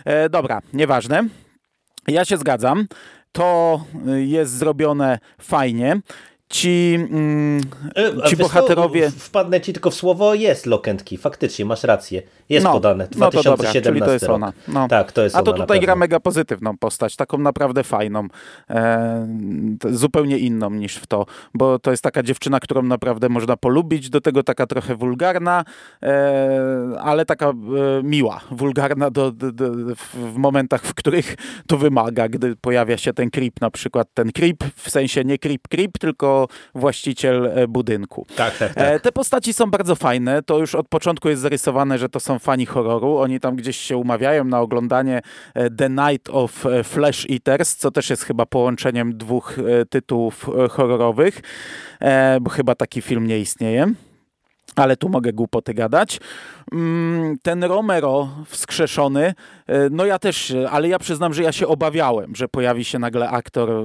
E, 0.05 0.29
dobra, 0.29 0.61
nieważne. 0.73 1.25
Ja 2.09 2.25
się 2.25 2.37
zgadzam. 2.37 2.87
To 3.33 3.85
jest 4.17 4.53
zrobione 4.53 5.19
fajnie 5.41 6.01
ci, 6.49 6.99
mm, 7.11 7.61
e, 7.97 8.29
ci 8.29 8.37
bohaterowie... 8.37 9.13
Co, 9.13 9.19
wpadnę 9.19 9.61
ci 9.61 9.73
tylko 9.73 9.91
w 9.91 9.95
słowo, 9.95 10.35
jest 10.35 10.67
Lokentki, 10.67 11.17
faktycznie, 11.17 11.65
masz 11.65 11.85
rację. 11.85 12.23
Jest 12.49 12.65
no, 12.65 12.73
podane, 12.73 13.09
2017 13.11 13.19
no 13.19 13.31
to 13.31 13.91
dobra, 13.91 14.07
to 14.07 14.13
jest 14.13 14.29
ona. 14.29 14.53
No. 14.69 14.89
Tak, 14.89 15.13
to 15.13 15.23
jest 15.23 15.37
A 15.37 15.43
to 15.43 15.53
tutaj 15.53 15.81
gra 15.81 15.97
mega 15.97 16.21
pozytywną 16.21 16.79
postać, 16.79 17.17
taką 17.17 17.39
naprawdę 17.39 17.85
fajną, 17.85 18.27
e, 18.71 19.29
zupełnie 19.91 20.39
inną 20.39 20.71
niż 20.71 20.97
w 20.97 21.07
to, 21.07 21.27
bo 21.55 21.79
to 21.79 21.91
jest 21.91 22.03
taka 22.03 22.23
dziewczyna, 22.23 22.61
którą 22.61 22.83
naprawdę 22.83 23.29
można 23.29 23.57
polubić, 23.57 24.11
do 24.11 24.21
tego 24.21 24.43
taka 24.43 24.67
trochę 24.67 24.97
wulgarna, 24.97 25.65
e, 26.03 26.99
ale 27.01 27.27
taka 27.27 27.49
e, 27.49 27.55
miła, 28.03 28.41
wulgarna 28.51 29.11
do, 29.11 29.33
do, 29.33 29.53
do, 29.53 29.71
w 30.15 30.37
momentach, 30.37 30.83
w 30.83 30.95
których 30.95 31.37
to 31.67 31.79
wymaga, 31.79 32.29
gdy 32.29 32.57
pojawia 32.57 32.97
się 32.97 33.13
ten 33.13 33.31
creep, 33.31 33.61
na 33.61 33.71
przykład 33.71 34.09
ten 34.15 34.33
creep, 34.33 34.65
w 34.77 34.91
sensie 34.91 35.25
nie 35.25 35.39
creep 35.39 35.69
creep, 35.69 35.99
tylko 35.99 36.49
właściciel 36.75 37.47
e, 37.47 37.69
budynku. 37.69 38.27
Tak, 38.37 38.59
tak, 38.59 38.75
tak. 38.75 39.03
Te 39.03 39.13
postaci 39.13 39.53
są 39.53 39.71
bardzo 39.71 39.97
fajne. 39.97 40.43
To 40.43 40.59
już 40.59 40.75
od 40.75 40.89
początku 40.89 41.29
jest 41.29 41.43
zarysowane, 41.43 41.99
że 41.99 42.09
to 42.09 42.21
są 42.21 42.38
fani 42.39 42.67
horroru. 42.67 43.17
Oni 43.17 43.41
tam 43.41 43.57
gdzieś 43.57 43.77
się 43.77 43.97
umawiają 43.97 44.45
na 44.45 44.61
oglądanie 44.61 45.21
e, 45.55 45.71
The 45.71 45.91
Night 45.91 46.29
of 46.31 46.65
Flesh 46.85 47.27
Eaters, 47.31 47.77
co 47.77 47.91
też 47.91 48.11
jest 48.11 48.23
chyba 48.23 48.47
połączeniem 48.47 49.19
dwóch 49.19 49.57
tytułów 49.91 50.51
horrorowych, 50.71 51.41
bo 52.41 52.51
chyba 52.51 52.75
taki 52.75 53.03
film 53.03 53.27
nie 53.27 53.39
istnieje 53.39 53.93
ale 54.77 54.97
tu 54.97 55.09
mogę 55.09 55.33
głupoty 55.33 55.75
gadać. 55.75 56.21
Mm, 56.73 57.37
ten 57.43 57.65
Romero 57.65 58.29
wskrzeszony, 58.47 59.35
e, 59.67 59.91
no 59.91 60.07
ja 60.07 60.19
też, 60.19 60.55
ale 60.71 60.89
ja 60.89 60.99
przyznam, 60.99 61.35
że 61.35 61.43
ja 61.43 61.53
się 61.53 61.67
obawiałem, 61.67 62.37
że 62.37 62.49
pojawi 62.49 62.85
się 62.85 62.99
nagle 62.99 63.31
aktor 63.31 63.71
e, 63.71 63.85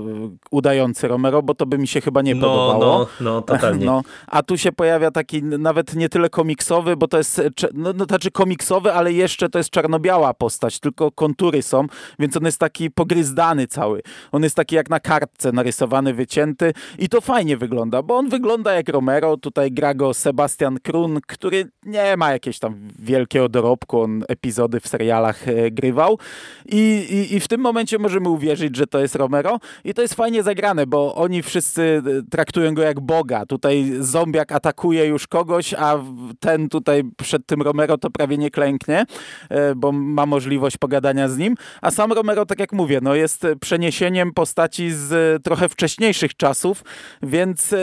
udający 0.52 1.08
Romero, 1.08 1.42
bo 1.42 1.56
to 1.56 1.66
by 1.66 1.78
mi 1.78 1.88
się 1.88 2.02
chyba 2.02 2.22
nie 2.22 2.36
no, 2.36 2.48
podobało. 2.48 2.80
No, 2.80 3.08
no, 3.22 3.42
totalnie. 3.42 3.84
No, 3.94 4.02
a 4.28 4.44
tu 4.44 4.58
się 4.58 4.72
pojawia 4.72 5.12
taki 5.12 5.44
nawet 5.44 5.96
nie 5.96 6.10
tyle 6.10 6.30
komiksowy, 6.30 6.98
bo 6.98 7.08
to 7.08 7.18
jest, 7.18 7.42
no, 7.74 7.94
no 7.94 8.06
znaczy 8.06 8.32
komiksowy, 8.32 8.94
ale 8.94 9.14
jeszcze 9.14 9.50
to 9.50 9.58
jest 9.58 9.70
czarno-biała 9.70 10.34
postać, 10.34 10.80
tylko 10.80 11.12
kontury 11.12 11.62
są, 11.62 11.88
więc 12.20 12.38
on 12.38 12.46
jest 12.46 12.60
taki 12.60 12.92
pogryzdany 12.92 13.68
cały. 13.68 14.02
On 14.32 14.44
jest 14.44 14.56
taki 14.56 14.76
jak 14.76 14.90
na 14.90 15.00
kartce 15.00 15.52
narysowany, 15.52 16.14
wycięty 16.14 16.74
i 17.00 17.10
to 17.10 17.22
fajnie 17.22 17.58
wygląda, 17.58 18.04
bo 18.04 18.18
on 18.18 18.30
wygląda 18.30 18.74
jak 18.74 18.90
Romero, 18.90 19.38
tutaj 19.38 19.72
gra 19.72 19.94
go 19.94 20.14
Sebastian 20.14 20.78
Krun, 20.80 21.20
który 21.28 21.70
nie 21.86 22.18
ma 22.18 22.32
jakiejś 22.32 22.60
tam 22.60 22.73
wielkiego 23.00 23.50
dorobku, 23.50 24.02
on 24.02 24.24
epizody 24.28 24.80
w 24.80 24.88
serialach 24.88 25.48
e, 25.48 25.72
grywał. 25.72 26.20
I, 26.66 27.08
i, 27.10 27.36
i 27.36 27.40
w 27.40 27.48
tym 27.48 27.62
momencie 27.62 28.00
możemy 28.00 28.30
uwierzyć, 28.30 28.76
że 28.76 28.88
to 28.88 29.00
jest 29.00 29.16
Romero. 29.16 29.60
I 29.84 29.94
to 29.94 30.02
jest 30.02 30.14
fajnie 30.14 30.44
zagrane, 30.44 30.88
bo 30.88 31.16
oni 31.16 31.44
wszyscy 31.44 32.02
e, 32.06 32.30
traktują 32.32 32.74
go 32.74 32.82
jak 32.82 33.00
Boga. 33.00 33.46
Tutaj 33.46 33.92
zombiak 34.00 34.52
atakuje 34.52 35.06
już 35.06 35.28
kogoś, 35.28 35.74
a 35.74 36.00
ten 36.40 36.70
tutaj 36.70 37.04
przed 37.18 37.46
tym 37.46 37.62
Romero 37.62 37.98
to 37.98 38.10
prawie 38.10 38.38
nie 38.38 38.52
klęknie, 38.52 39.06
e, 39.50 39.76
bo 39.76 39.92
ma 39.92 40.26
możliwość 40.26 40.78
pogadania 40.78 41.30
z 41.30 41.38
nim, 41.38 41.56
a 41.82 41.92
sam 41.92 42.12
Romero, 42.12 42.46
tak 42.46 42.60
jak 42.60 42.74
mówię, 42.74 43.00
no 43.02 43.16
jest 43.16 43.48
przeniesieniem 43.60 44.34
postaci 44.34 44.92
z 44.92 45.44
trochę 45.44 45.70
wcześniejszych 45.70 46.36
czasów, 46.36 46.84
więc 47.24 47.76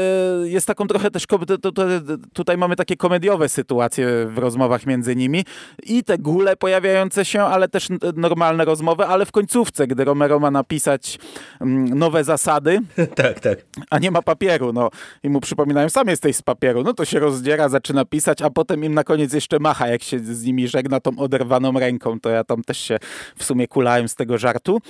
jest 0.44 0.66
taką 0.66 0.86
trochę 0.86 1.10
też, 1.10 1.26
tutaj 2.32 2.56
mamy 2.56 2.76
takie 2.76 2.96
komediowe 2.96 3.48
sytuacje 3.48 4.26
w 4.26 4.38
rozmowach 4.38 4.79
między 4.86 5.16
nimi. 5.16 5.44
I 5.82 6.04
te 6.04 6.18
gule 6.18 6.56
pojawiające 6.56 7.24
się, 7.24 7.42
ale 7.42 7.68
też 7.68 7.88
normalne 8.16 8.64
rozmowy, 8.64 9.06
ale 9.06 9.26
w 9.26 9.32
końcówce, 9.32 9.86
gdy 9.86 10.04
Romero 10.04 10.40
ma 10.40 10.50
napisać 10.50 11.18
mm, 11.60 11.98
nowe 11.98 12.24
zasady, 12.24 12.78
tak, 13.14 13.40
tak. 13.40 13.58
a 13.90 13.98
nie 13.98 14.10
ma 14.10 14.22
papieru, 14.22 14.72
no. 14.72 14.90
I 15.22 15.28
mu 15.28 15.40
przypominają, 15.40 15.88
sam 15.88 16.08
jesteś 16.08 16.36
z 16.36 16.42
papieru, 16.42 16.82
no 16.82 16.94
to 16.94 17.04
się 17.04 17.18
rozdziera, 17.18 17.68
zaczyna 17.68 18.04
pisać, 18.04 18.42
a 18.42 18.50
potem 18.50 18.84
im 18.84 18.94
na 18.94 19.04
koniec 19.04 19.32
jeszcze 19.32 19.58
macha, 19.58 19.88
jak 19.88 20.02
się 20.02 20.18
z 20.18 20.44
nimi 20.44 20.68
żegna 20.68 21.00
tą 21.00 21.18
oderwaną 21.18 21.72
ręką, 21.72 22.20
to 22.20 22.30
ja 22.30 22.44
tam 22.44 22.62
też 22.62 22.78
się 22.78 22.98
w 23.36 23.44
sumie 23.44 23.68
kulałem 23.68 24.08
z 24.08 24.14
tego 24.14 24.38
żartu. 24.38 24.80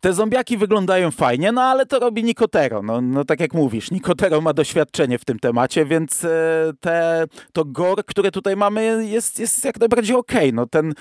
Te 0.00 0.12
zombiaki 0.12 0.56
wyglądają 0.56 1.10
fajnie, 1.10 1.52
no 1.52 1.62
ale 1.62 1.86
to 1.86 1.98
robi 1.98 2.24
Nicotero. 2.24 2.82
No, 2.82 3.00
no 3.00 3.24
tak 3.24 3.40
jak 3.40 3.54
mówisz, 3.54 3.90
Nicotero 3.90 4.40
ma 4.40 4.52
doświadczenie 4.52 5.18
w 5.18 5.24
tym 5.24 5.38
temacie, 5.38 5.84
więc 5.84 6.24
e, 6.24 6.72
te, 6.80 7.24
to 7.52 7.64
gore, 7.64 8.02
które 8.06 8.30
tutaj 8.30 8.56
mamy 8.56 9.06
jest, 9.06 9.38
jest 9.38 9.64
jak 9.64 9.80
najbardziej 9.80 10.16
okej. 10.16 10.38
Okay. 10.38 10.52
No 10.52 10.66
ten 10.66 10.94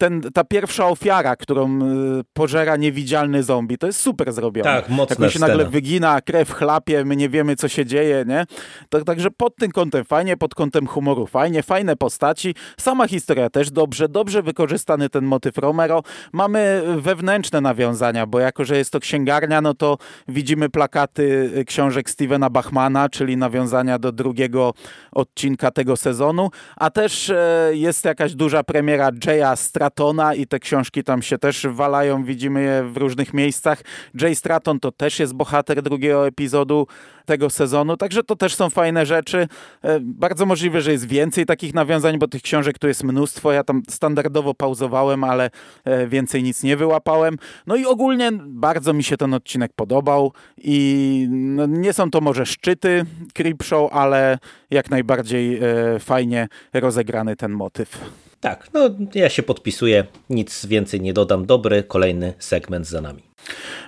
ten, 0.00 0.20
ta 0.34 0.44
pierwsza 0.44 0.86
ofiara, 0.86 1.36
którą 1.36 1.82
y, 1.82 2.24
pożera 2.32 2.76
niewidzialny 2.76 3.42
zombie, 3.42 3.78
to 3.78 3.86
jest 3.86 4.00
super 4.00 4.32
zrobione. 4.32 4.64
Tak, 4.64 4.88
mocno. 4.88 5.24
Jak 5.24 5.34
się 5.34 5.40
nagle 5.40 5.64
wygina, 5.64 6.20
krew 6.20 6.52
chlapie, 6.52 7.04
my 7.04 7.16
nie 7.16 7.28
wiemy, 7.28 7.56
co 7.56 7.68
się 7.68 7.86
dzieje, 7.86 8.24
nie? 8.26 8.44
To, 8.88 9.04
także 9.04 9.30
pod 9.30 9.56
tym 9.56 9.70
kątem 9.70 10.04
fajnie, 10.04 10.36
pod 10.36 10.54
kątem 10.54 10.86
humoru 10.86 11.26
fajnie, 11.26 11.62
fajne 11.62 11.96
postaci. 11.96 12.54
Sama 12.78 13.08
historia 13.08 13.50
też 13.50 13.70
dobrze, 13.70 14.08
dobrze 14.08 14.42
wykorzystany 14.42 15.08
ten 15.08 15.24
motyw 15.24 15.58
Romero. 15.58 16.02
Mamy 16.32 16.82
wewnętrzne 16.96 17.60
nawiązania, 17.60 18.26
bo 18.26 18.40
jako, 18.40 18.64
że 18.64 18.76
jest 18.76 18.90
to 18.92 19.00
księgarnia, 19.00 19.60
no 19.60 19.74
to 19.74 19.98
widzimy 20.28 20.68
plakaty 20.68 21.50
y, 21.56 21.64
książek 21.64 22.10
Stevena 22.10 22.50
Bachmana, 22.50 23.08
czyli 23.08 23.36
nawiązania 23.36 23.98
do 23.98 24.12
drugiego 24.12 24.74
odcinka 25.12 25.70
tego 25.70 25.96
sezonu, 25.96 26.50
a 26.76 26.90
też 26.90 27.30
e, 27.30 27.70
jest 27.72 28.04
jakaś 28.04 28.34
duża 28.34 28.62
premiera 28.64 29.10
Jaya 29.26 29.56
Strat 29.56 29.89
Stratona 29.90 30.34
i 30.34 30.46
te 30.46 30.58
książki 30.58 31.04
tam 31.04 31.22
się 31.22 31.38
też 31.38 31.66
walają, 31.66 32.24
widzimy 32.24 32.62
je 32.62 32.82
w 32.92 32.96
różnych 32.96 33.34
miejscach. 33.34 33.82
Jay 34.20 34.34
Straton 34.34 34.80
to 34.80 34.92
też 34.92 35.18
jest 35.18 35.34
bohater 35.34 35.82
drugiego 35.82 36.26
epizodu 36.26 36.86
tego 37.26 37.50
sezonu, 37.50 37.96
także 37.96 38.22
to 38.22 38.36
też 38.36 38.54
są 38.54 38.70
fajne 38.70 39.06
rzeczy. 39.06 39.48
E, 39.82 40.00
bardzo 40.00 40.46
możliwe, 40.46 40.80
że 40.80 40.92
jest 40.92 41.06
więcej 41.06 41.46
takich 41.46 41.74
nawiązań, 41.74 42.18
bo 42.18 42.28
tych 42.28 42.42
książek 42.42 42.78
tu 42.78 42.88
jest 42.88 43.04
mnóstwo. 43.04 43.52
Ja 43.52 43.64
tam 43.64 43.82
standardowo 43.88 44.54
pauzowałem, 44.54 45.24
ale 45.24 45.50
e, 45.84 46.06
więcej 46.06 46.42
nic 46.42 46.62
nie 46.62 46.76
wyłapałem. 46.76 47.36
No 47.66 47.76
i 47.76 47.84
ogólnie 47.84 48.32
bardzo 48.46 48.92
mi 48.92 49.04
się 49.04 49.16
ten 49.16 49.34
odcinek 49.34 49.72
podobał 49.76 50.32
i 50.58 51.26
no, 51.30 51.66
nie 51.66 51.92
są 51.92 52.10
to 52.10 52.20
może 52.20 52.46
szczyty 52.46 53.04
Creepshow, 53.34 53.92
ale 53.92 54.38
jak 54.70 54.90
najbardziej 54.90 55.58
e, 55.58 55.98
fajnie 55.98 56.48
rozegrany 56.72 57.36
ten 57.36 57.52
motyw. 57.52 58.29
Tak, 58.40 58.68
no 58.74 58.80
ja 59.14 59.28
się 59.28 59.42
podpisuję, 59.42 60.04
nic 60.30 60.66
więcej 60.66 61.00
nie 61.00 61.12
dodam. 61.12 61.46
Dobry, 61.46 61.82
kolejny 61.82 62.34
segment 62.38 62.86
za 62.86 63.00
nami. 63.00 63.22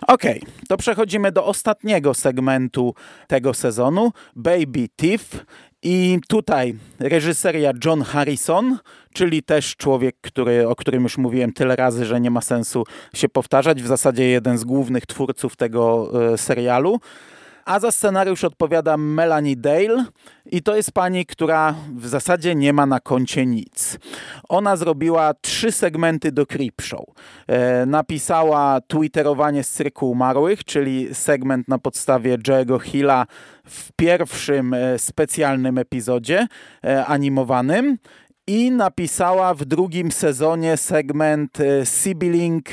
Okej, 0.06 0.40
okay, 0.40 0.52
to 0.68 0.76
przechodzimy 0.76 1.32
do 1.32 1.44
ostatniego 1.44 2.14
segmentu 2.14 2.94
tego 3.28 3.54
sezonu, 3.54 4.12
Baby 4.36 4.88
Thief. 4.96 5.44
I 5.84 6.18
tutaj 6.28 6.74
reżyseria 7.00 7.72
John 7.84 8.02
Harrison, 8.02 8.78
czyli 9.12 9.42
też 9.42 9.76
człowiek, 9.76 10.16
który, 10.20 10.68
o 10.68 10.76
którym 10.76 11.02
już 11.02 11.18
mówiłem 11.18 11.52
tyle 11.52 11.76
razy, 11.76 12.04
że 12.04 12.20
nie 12.20 12.30
ma 12.30 12.40
sensu 12.40 12.84
się 13.14 13.28
powtarzać, 13.28 13.82
w 13.82 13.86
zasadzie 13.86 14.28
jeden 14.28 14.58
z 14.58 14.64
głównych 14.64 15.06
twórców 15.06 15.56
tego 15.56 16.12
e, 16.32 16.38
serialu 16.38 17.00
a 17.64 17.80
za 17.80 17.92
scenariusz 17.92 18.44
odpowiada 18.44 18.96
Melanie 18.96 19.56
Dale 19.56 20.04
i 20.46 20.62
to 20.62 20.76
jest 20.76 20.92
pani, 20.92 21.26
która 21.26 21.74
w 21.96 22.06
zasadzie 22.06 22.54
nie 22.54 22.72
ma 22.72 22.86
na 22.86 23.00
koncie 23.00 23.46
nic. 23.46 23.98
Ona 24.48 24.76
zrobiła 24.76 25.34
trzy 25.34 25.72
segmenty 25.72 26.32
do 26.32 26.46
Creepshow. 26.46 27.04
E, 27.46 27.86
napisała 27.86 28.80
Twitterowanie 28.80 29.64
z 29.64 29.70
cyrku 29.70 30.10
umarłych, 30.10 30.64
czyli 30.64 31.14
segment 31.14 31.68
na 31.68 31.78
podstawie 31.78 32.38
Joe'ego 32.38 32.80
Hilla 32.80 33.26
w 33.64 33.92
pierwszym 33.96 34.74
e, 34.74 34.98
specjalnym 34.98 35.78
epizodzie 35.78 36.46
e, 36.84 37.06
animowanym 37.06 37.98
i 38.46 38.70
napisała 38.70 39.54
w 39.54 39.64
drugim 39.64 40.12
sezonie 40.12 40.76
segment 40.76 41.60
e, 41.60 41.86
Sibling 41.86 42.68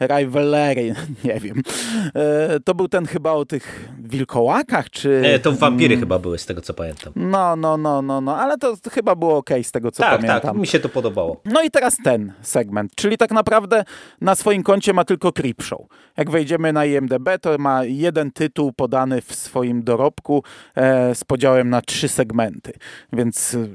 Rivalry, 0.00 0.94
nie 1.24 1.40
wiem. 1.40 1.62
E, 2.14 2.60
to 2.60 2.74
był 2.74 2.88
ten 2.88 3.06
chyba 3.06 3.32
o 3.32 3.44
tych 3.44 3.88
wilkołakach, 3.98 4.90
czy... 4.90 5.20
Nie, 5.22 5.38
to 5.38 5.52
wampiry 5.52 5.88
hmm. 5.88 6.00
chyba 6.00 6.18
były, 6.18 6.38
z 6.38 6.46
tego 6.46 6.60
co 6.60 6.74
pamiętam. 6.74 7.12
No, 7.16 7.56
no, 7.56 7.76
no, 7.76 8.02
no, 8.02 8.20
no, 8.20 8.36
ale 8.36 8.58
to 8.58 8.74
chyba 8.92 9.14
było 9.14 9.36
ok 9.36 9.50
z 9.62 9.72
tego 9.72 9.90
co 9.90 10.02
tak, 10.02 10.20
pamiętam. 10.20 10.40
Tak, 10.40 10.56
mi 10.56 10.66
się 10.66 10.80
to 10.80 10.88
podobało. 10.88 11.40
No 11.44 11.62
i 11.62 11.70
teraz 11.70 11.96
ten 12.04 12.32
segment, 12.42 12.92
czyli 12.94 13.18
tak 13.18 13.30
naprawdę 13.30 13.84
na 14.20 14.34
swoim 14.34 14.62
koncie 14.62 14.92
ma 14.92 15.04
tylko 15.04 15.32
Creepshow. 15.32 15.80
Jak 16.16 16.30
wejdziemy 16.30 16.72
na 16.72 16.84
IMDB, 16.84 17.28
to 17.40 17.58
ma 17.58 17.84
jeden 17.84 18.30
tytuł 18.30 18.72
podany 18.72 19.22
w 19.22 19.34
swoim 19.34 19.82
dorobku 19.82 20.42
e, 20.74 21.14
z 21.14 21.24
podziałem 21.24 21.70
na 21.70 21.82
trzy 21.82 22.08
segmenty 22.08 22.72
więc 23.12 23.54
y, 23.54 23.68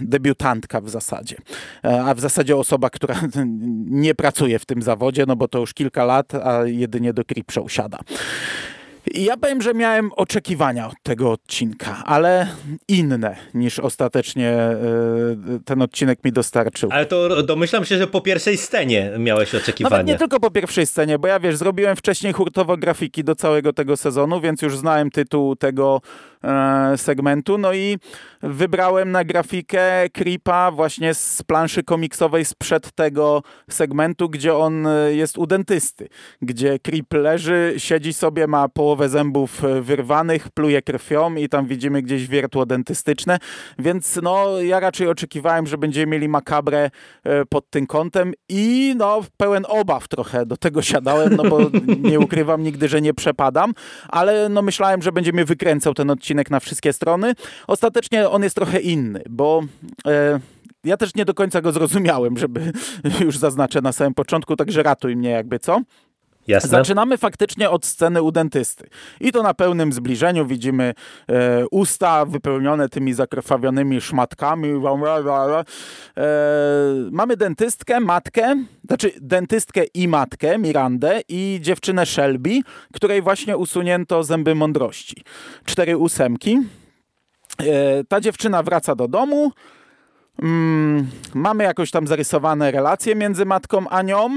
debiutantka 0.00 0.80
w 0.80 0.88
zasadzie. 0.88 1.36
E, 1.84 2.04
a 2.04 2.14
w 2.14 2.20
zasadzie 2.20 2.56
osoba, 2.56 2.90
która 2.90 3.14
nie 4.04 4.14
pracuje 4.14 4.58
w 4.58 4.66
tym 4.66 4.82
zawodzie, 4.82 5.24
no 5.28 5.36
bo 5.36 5.48
to 5.52 5.58
już 5.58 5.74
kilka 5.74 6.04
lat, 6.04 6.34
a 6.34 6.66
jedynie 6.66 7.12
do 7.12 7.24
Creepshow 7.24 7.72
siada. 7.72 7.98
Ja 9.14 9.36
powiem, 9.36 9.62
że 9.62 9.74
miałem 9.74 10.10
oczekiwania 10.16 10.86
od 10.86 10.94
tego 11.02 11.32
odcinka, 11.32 12.02
ale 12.06 12.46
inne 12.88 13.36
niż 13.54 13.78
ostatecznie 13.78 14.48
e, 14.48 14.76
ten 15.64 15.82
odcinek 15.82 16.24
mi 16.24 16.32
dostarczył. 16.32 16.88
Ale 16.92 17.06
to 17.06 17.42
domyślam 17.42 17.84
się, 17.84 17.98
że 17.98 18.06
po 18.06 18.20
pierwszej 18.20 18.56
scenie 18.58 19.10
miałeś 19.18 19.54
oczekiwania. 19.54 19.96
Nawet 19.96 20.06
nie 20.06 20.18
tylko 20.18 20.40
po 20.40 20.50
pierwszej 20.50 20.86
scenie, 20.86 21.18
bo 21.18 21.28
ja 21.28 21.40
wiesz, 21.40 21.56
zrobiłem 21.56 21.96
wcześniej 21.96 22.32
hurtowo 22.32 22.76
grafiki 22.76 23.24
do 23.24 23.34
całego 23.34 23.72
tego 23.72 23.96
sezonu, 23.96 24.40
więc 24.40 24.62
już 24.62 24.78
znałem 24.78 25.10
tytuł 25.10 25.56
tego 25.56 26.00
segmentu. 26.96 27.58
No 27.58 27.72
i 27.72 27.98
wybrałem 28.42 29.10
na 29.10 29.24
grafikę 29.24 30.08
Creepa 30.12 30.70
właśnie 30.70 31.14
z 31.14 31.42
planszy 31.42 31.82
komiksowej 31.82 32.44
sprzed 32.44 32.92
tego 32.92 33.42
segmentu, 33.70 34.28
gdzie 34.28 34.56
on 34.56 34.86
e, 34.86 35.14
jest 35.14 35.38
u 35.38 35.46
dentysty, 35.46 36.08
gdzie 36.42 36.78
Creep 36.78 37.12
leży, 37.12 37.74
siedzi 37.76 38.12
sobie, 38.12 38.46
ma 38.46 38.68
połowę 38.68 39.08
zębów 39.08 39.64
e, 39.64 39.80
wyrwanych, 39.80 40.48
pluje 40.50 40.82
krwią 40.82 41.34
i 41.34 41.48
tam 41.48 41.66
widzimy 41.66 42.02
gdzieś 42.02 42.26
wiertło 42.26 42.66
dentystyczne, 42.66 43.38
więc 43.78 44.20
no 44.22 44.60
ja 44.60 44.80
raczej 44.80 45.08
oczekiwałem, 45.08 45.66
że 45.66 45.78
będziemy 45.78 46.06
mieli 46.06 46.28
makabrę 46.28 46.90
pod 47.48 47.70
tym 47.70 47.86
kątem 47.86 48.32
i 48.48 48.94
no 48.96 49.20
pełen 49.36 49.64
obaw 49.68 50.08
trochę 50.08 50.46
do 50.46 50.56
tego 50.56 50.82
siadałem, 50.82 51.36
no 51.36 51.42
bo 51.42 51.60
nie 52.10 52.20
ukrywam 52.20 52.62
nigdy, 52.62 52.88
że 52.88 53.00
nie 53.00 53.14
przepadam, 53.14 53.72
ale 54.08 54.48
no 54.48 54.62
myślałem, 54.62 55.02
że 55.02 55.12
będzie 55.12 55.32
mnie 55.32 55.44
wykręcał 55.44 55.94
ten 55.94 56.10
odcinek 56.10 56.31
odcinek 56.32 56.50
na 56.50 56.60
wszystkie 56.60 56.92
strony. 56.92 57.34
Ostatecznie 57.66 58.28
on 58.28 58.42
jest 58.42 58.56
trochę 58.56 58.80
inny, 58.80 59.22
bo... 59.30 59.62
E, 60.06 60.40
ja 60.84 60.96
też 60.96 61.14
nie 61.14 61.24
do 61.24 61.34
końca 61.34 61.60
go 61.60 61.72
zrozumiałem, 61.72 62.38
żeby 62.38 62.72
już 63.24 63.38
zaznaczę 63.38 63.80
na 63.82 63.92
samym 63.92 64.14
początku, 64.14 64.56
także 64.56 64.82
ratuj 64.82 65.16
mnie 65.16 65.30
jakby, 65.30 65.58
co? 65.58 65.80
Jasne. 66.46 66.68
Zaczynamy 66.68 67.18
faktycznie 67.18 67.70
od 67.70 67.86
sceny 67.86 68.22
u 68.22 68.32
dentysty. 68.32 68.88
I 69.20 69.32
to 69.32 69.42
na 69.42 69.54
pełnym 69.54 69.92
zbliżeniu 69.92 70.46
widzimy 70.46 70.94
e, 71.28 71.64
usta 71.70 72.24
wypełnione 72.24 72.88
tymi 72.88 73.14
zakrwawionymi 73.14 74.00
szmatkami. 74.00 74.68
E, 74.68 76.22
mamy 77.10 77.36
dentystkę, 77.36 78.00
matkę, 78.00 78.64
znaczy 78.86 79.12
dentystkę 79.20 79.84
i 79.84 80.08
matkę, 80.08 80.58
Mirandę 80.58 81.20
i 81.28 81.58
dziewczynę 81.62 82.06
Shelby, 82.06 82.60
której 82.92 83.22
właśnie 83.22 83.56
usunięto 83.56 84.24
zęby 84.24 84.54
mądrości. 84.54 85.24
Cztery 85.64 85.96
ósemki. 85.96 86.58
E, 87.58 88.04
ta 88.04 88.20
dziewczyna 88.20 88.62
wraca 88.62 88.94
do 88.94 89.08
domu. 89.08 89.52
Mm, 90.42 91.10
mamy 91.34 91.64
jakoś 91.64 91.90
tam 91.90 92.06
zarysowane 92.06 92.70
relacje 92.70 93.14
między 93.14 93.44
matką 93.44 93.88
a 93.88 94.02
nią. 94.02 94.36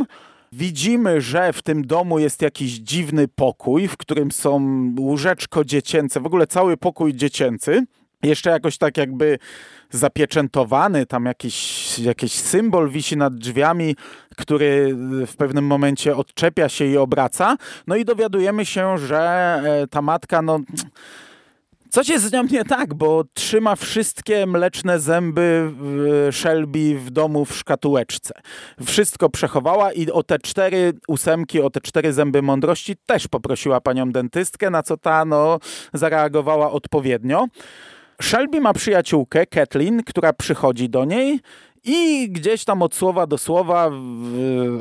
Widzimy, 0.57 1.21
że 1.21 1.53
w 1.53 1.61
tym 1.61 1.87
domu 1.87 2.19
jest 2.19 2.41
jakiś 2.41 2.71
dziwny 2.71 3.27
pokój, 3.27 3.87
w 3.87 3.97
którym 3.97 4.31
są 4.31 4.59
łóżeczko 4.99 5.65
dziecięce, 5.65 6.19
w 6.19 6.25
ogóle 6.25 6.47
cały 6.47 6.77
pokój 6.77 7.13
dziecięcy. 7.13 7.85
Jeszcze 8.23 8.49
jakoś 8.49 8.77
tak 8.77 8.97
jakby 8.97 9.39
zapieczętowany, 9.91 11.05
tam 11.05 11.25
jakiś, 11.25 11.99
jakiś 11.99 12.31
symbol 12.31 12.89
wisi 12.89 13.17
nad 13.17 13.35
drzwiami, 13.35 13.95
który 14.37 14.95
w 15.27 15.35
pewnym 15.35 15.65
momencie 15.65 16.15
odczepia 16.15 16.69
się 16.69 16.85
i 16.85 16.97
obraca. 16.97 17.57
No 17.87 17.95
i 17.95 18.05
dowiadujemy 18.05 18.65
się, 18.65 18.97
że 18.97 19.19
e, 19.65 19.87
ta 19.87 20.01
matka, 20.01 20.41
no 20.41 20.59
Coś 21.95 22.09
jest 22.09 22.25
z 22.25 22.31
nią 22.31 22.43
nie 22.43 22.65
tak, 22.65 22.93
bo 22.93 23.23
trzyma 23.33 23.75
wszystkie 23.75 24.45
mleczne 24.45 24.99
zęby 24.99 25.71
Shelby 26.31 26.99
w 26.99 27.11
domu 27.11 27.45
w 27.45 27.55
szkatułeczce. 27.55 28.33
Wszystko 28.85 29.29
przechowała 29.29 29.93
i 29.93 30.11
o 30.11 30.23
te 30.23 30.39
cztery 30.39 30.93
ósemki, 31.07 31.61
o 31.61 31.69
te 31.69 31.81
cztery 31.81 32.13
zęby 32.13 32.41
mądrości 32.41 32.95
też 33.05 33.27
poprosiła 33.27 33.81
panią 33.81 34.11
dentystkę, 34.11 34.69
na 34.69 34.83
co 34.83 34.97
ta 34.97 35.25
no, 35.25 35.59
zareagowała 35.93 36.71
odpowiednio. 36.71 37.47
Shelby 38.21 38.61
ma 38.61 38.73
przyjaciółkę, 38.73 39.45
Kathleen, 39.45 40.03
która 40.03 40.33
przychodzi 40.33 40.89
do 40.89 41.05
niej 41.05 41.39
i 41.83 42.29
gdzieś 42.29 42.65
tam 42.65 42.81
od 42.81 42.95
słowa 42.95 43.27
do 43.27 43.37
słowa 43.37 43.91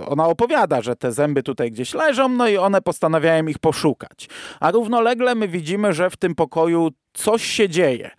ona 0.06 0.26
opowiada, 0.26 0.82
że 0.82 0.96
te 0.96 1.12
zęby 1.12 1.42
tutaj 1.42 1.70
gdzieś 1.70 1.94
leżą, 1.94 2.28
no 2.28 2.48
i 2.48 2.56
one 2.56 2.82
postanawiają 2.82 3.46
ich 3.46 3.58
poszukać. 3.58 4.28
A 4.60 4.70
równolegle 4.70 5.34
my 5.34 5.48
widzimy, 5.48 5.92
że 5.92 6.10
w 6.10 6.16
tym 6.16 6.34
pokoju 6.34 6.90
coś 7.14 7.44
się 7.44 7.68
dzieje. 7.68 8.10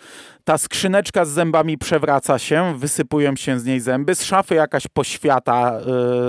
Ta 0.44 0.58
skrzyneczka 0.58 1.26
z 1.26 1.30
zębami 1.30 1.78
przewraca 1.78 2.40
się, 2.40 2.78
wysypują 2.78 3.36
się 3.36 3.60
z 3.60 3.66
niej 3.66 3.80
zęby, 3.80 4.16
z 4.16 4.24
szafy 4.24 4.56
jakaś 4.56 4.88
poświata 4.88 5.80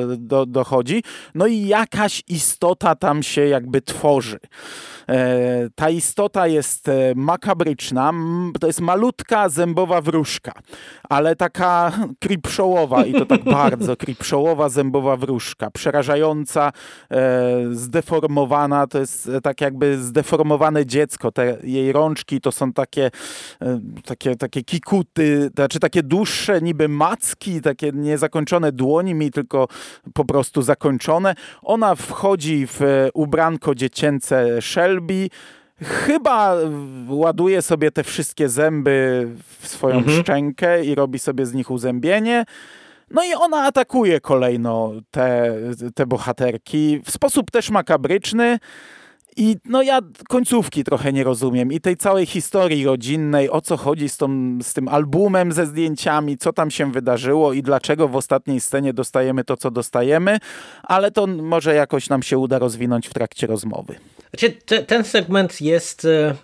yy, 0.08 0.16
do, 0.16 0.46
dochodzi, 0.46 1.02
no 1.34 1.46
i 1.46 1.66
jakaś 1.66 2.22
istota 2.28 2.94
tam 2.94 3.22
się 3.22 3.46
jakby 3.46 3.82
tworzy. 3.82 4.38
E, 5.08 5.68
ta 5.74 5.90
istota 5.90 6.46
jest 6.46 6.88
e, 6.88 7.12
makabryczna, 7.16 8.12
to 8.60 8.66
jest 8.66 8.80
malutka 8.80 9.48
zębowa 9.48 10.00
wróżka, 10.00 10.52
ale 11.08 11.36
taka 11.36 11.92
creepshowowa 12.22 13.04
i 13.04 13.12
to 13.12 13.26
tak 13.26 13.44
bardzo 13.62 13.96
creepshowowa 13.96 14.68
zębowa 14.68 15.16
wróżka, 15.16 15.70
przerażająca, 15.70 16.72
zdeformowana, 17.70 18.86
to 18.86 18.98
jest 18.98 19.30
tak 19.42 19.60
jakby 19.60 19.98
zdeformowane 19.98 20.86
dziecko, 20.86 21.32
te 21.32 21.58
jej 21.62 21.92
rączki 21.92 22.40
to 22.40 22.52
są 22.56 22.72
takie, 22.72 23.10
takie, 24.04 24.36
takie 24.36 24.62
kikuty, 24.62 25.50
znaczy 25.54 25.80
takie 25.80 26.02
dłuższe 26.02 26.60
niby 26.62 26.88
macki, 26.88 27.60
takie 27.60 27.90
niezakończone 27.92 28.72
dłońmi, 28.72 29.30
tylko 29.30 29.68
po 30.14 30.24
prostu 30.24 30.62
zakończone. 30.62 31.34
Ona 31.62 31.94
wchodzi 31.94 32.66
w 32.66 32.80
ubranko 33.14 33.74
dziecięce 33.74 34.62
Shelby, 34.62 35.28
chyba 35.82 36.56
ładuje 37.08 37.62
sobie 37.62 37.90
te 37.90 38.04
wszystkie 38.04 38.48
zęby 38.48 39.28
w 39.60 39.68
swoją 39.68 39.96
Mhm. 39.96 40.22
szczękę 40.22 40.84
i 40.84 40.94
robi 40.94 41.18
sobie 41.18 41.46
z 41.46 41.54
nich 41.54 41.70
uzębienie. 41.70 42.44
No 43.10 43.24
i 43.24 43.34
ona 43.34 43.62
atakuje 43.62 44.20
kolejno 44.20 44.92
te, 45.10 45.54
te 45.94 46.06
bohaterki 46.06 47.00
w 47.04 47.10
sposób 47.10 47.50
też 47.50 47.70
makabryczny. 47.70 48.58
I 49.36 49.56
no 49.64 49.82
ja 49.82 50.00
końcówki 50.28 50.84
trochę 50.84 51.12
nie 51.12 51.24
rozumiem 51.24 51.72
i 51.72 51.80
tej 51.80 51.96
całej 51.96 52.26
historii 52.26 52.84
rodzinnej, 52.84 53.50
o 53.50 53.60
co 53.60 53.76
chodzi 53.76 54.08
z, 54.08 54.16
tą, 54.16 54.58
z 54.62 54.72
tym 54.72 54.88
albumem 54.88 55.52
ze 55.52 55.66
zdjęciami, 55.66 56.38
co 56.38 56.52
tam 56.52 56.70
się 56.70 56.92
wydarzyło 56.92 57.52
i 57.52 57.62
dlaczego 57.62 58.08
w 58.08 58.16
ostatniej 58.16 58.60
scenie 58.60 58.92
dostajemy 58.92 59.44
to, 59.44 59.56
co 59.56 59.70
dostajemy, 59.70 60.38
ale 60.82 61.10
to 61.10 61.26
może 61.26 61.74
jakoś 61.74 62.08
nam 62.08 62.22
się 62.22 62.38
uda 62.38 62.58
rozwinąć 62.58 63.08
w 63.08 63.14
trakcie 63.14 63.46
rozmowy. 63.46 63.94
Znaczy, 64.30 64.50
te, 64.66 64.82
ten 64.82 65.04
segment 65.04 65.60
jest 65.60 66.04
e, 66.04 66.34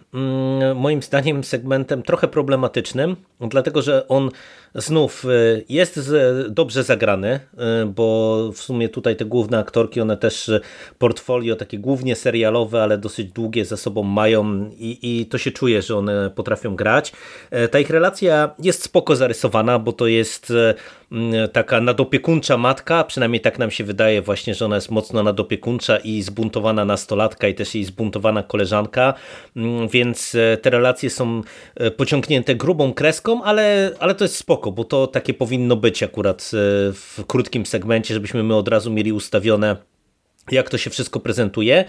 moim 0.74 1.02
zdaniem 1.02 1.44
segmentem 1.44 2.02
trochę 2.02 2.28
problematycznym, 2.28 3.16
dlatego 3.40 3.82
że 3.82 4.08
on 4.08 4.30
znów 4.74 5.24
e, 5.24 5.28
jest 5.68 6.12
dobrze 6.50 6.82
zagrany, 6.82 7.28
e, 7.28 7.86
bo 7.86 8.50
w 8.52 8.58
sumie 8.58 8.88
tutaj 8.88 9.16
te 9.16 9.24
główne 9.24 9.58
aktorki, 9.58 10.00
one 10.00 10.16
też 10.16 10.48
e, 10.48 10.60
portfolio 10.98 11.56
takie 11.56 11.78
głównie 11.78 12.16
serialowe, 12.16 12.82
ale 12.82 12.98
dosyć 12.98 13.32
długie 13.32 13.64
za 13.64 13.76
sobą 13.76 14.02
mają 14.02 14.70
i, 14.78 14.98
i 15.02 15.26
to 15.26 15.38
się 15.38 15.50
czuje, 15.50 15.82
że 15.82 15.96
one 15.96 16.30
potrafią 16.30 16.76
grać. 16.76 17.12
E, 17.50 17.68
Ta 17.68 17.78
ich 17.78 17.90
relacja 17.90 18.54
jest 18.58 18.82
spoko 18.82 19.16
zarysowana, 19.16 19.78
bo 19.78 19.92
to 19.92 20.06
jest 20.06 20.52
mm, 21.12 21.48
taka 21.48 21.80
nadopiekuńcza 21.80 22.56
matka, 22.56 23.04
przynajmniej 23.04 23.40
tak 23.40 23.58
nam 23.58 23.70
się 23.70 23.84
wydaje 23.84 24.22
właśnie, 24.22 24.54
że 24.54 24.64
ona 24.64 24.74
jest 24.74 24.90
mocno 24.90 25.22
nadopiekuńcza 25.22 25.96
i 25.96 26.22
zbuntowana 26.22 26.84
nastolatka 26.84 27.48
i 27.48 27.54
też 27.54 27.74
jej 27.74 27.84
zbuntowana 27.84 28.42
koleżanka, 28.42 29.14
Mm, 29.56 29.88
więc 30.02 30.34
e, 30.34 30.56
te 30.56 30.70
relacje 30.70 31.10
są 31.10 31.42
e, 31.74 31.90
pociągnięte 31.90 32.54
grubą 32.54 32.94
kreską, 32.94 33.42
ale, 33.42 33.90
ale 33.98 34.14
to 34.14 34.24
jest 34.24 34.36
spoko, 34.36 34.72
bo 34.72 34.84
to 34.84 35.06
takie 35.06 35.34
powinno 35.34 35.76
być 35.76 36.02
akurat 36.02 36.42
e, 36.42 36.56
w 36.92 37.24
krótkim 37.26 37.66
segmencie, 37.66 38.14
żebyśmy 38.14 38.42
my 38.42 38.56
od 38.56 38.68
razu 38.68 38.90
mieli 38.90 39.12
ustawione 39.12 39.76
jak 40.50 40.70
to 40.70 40.78
się 40.78 40.90
wszystko 40.90 41.20
prezentuje. 41.20 41.84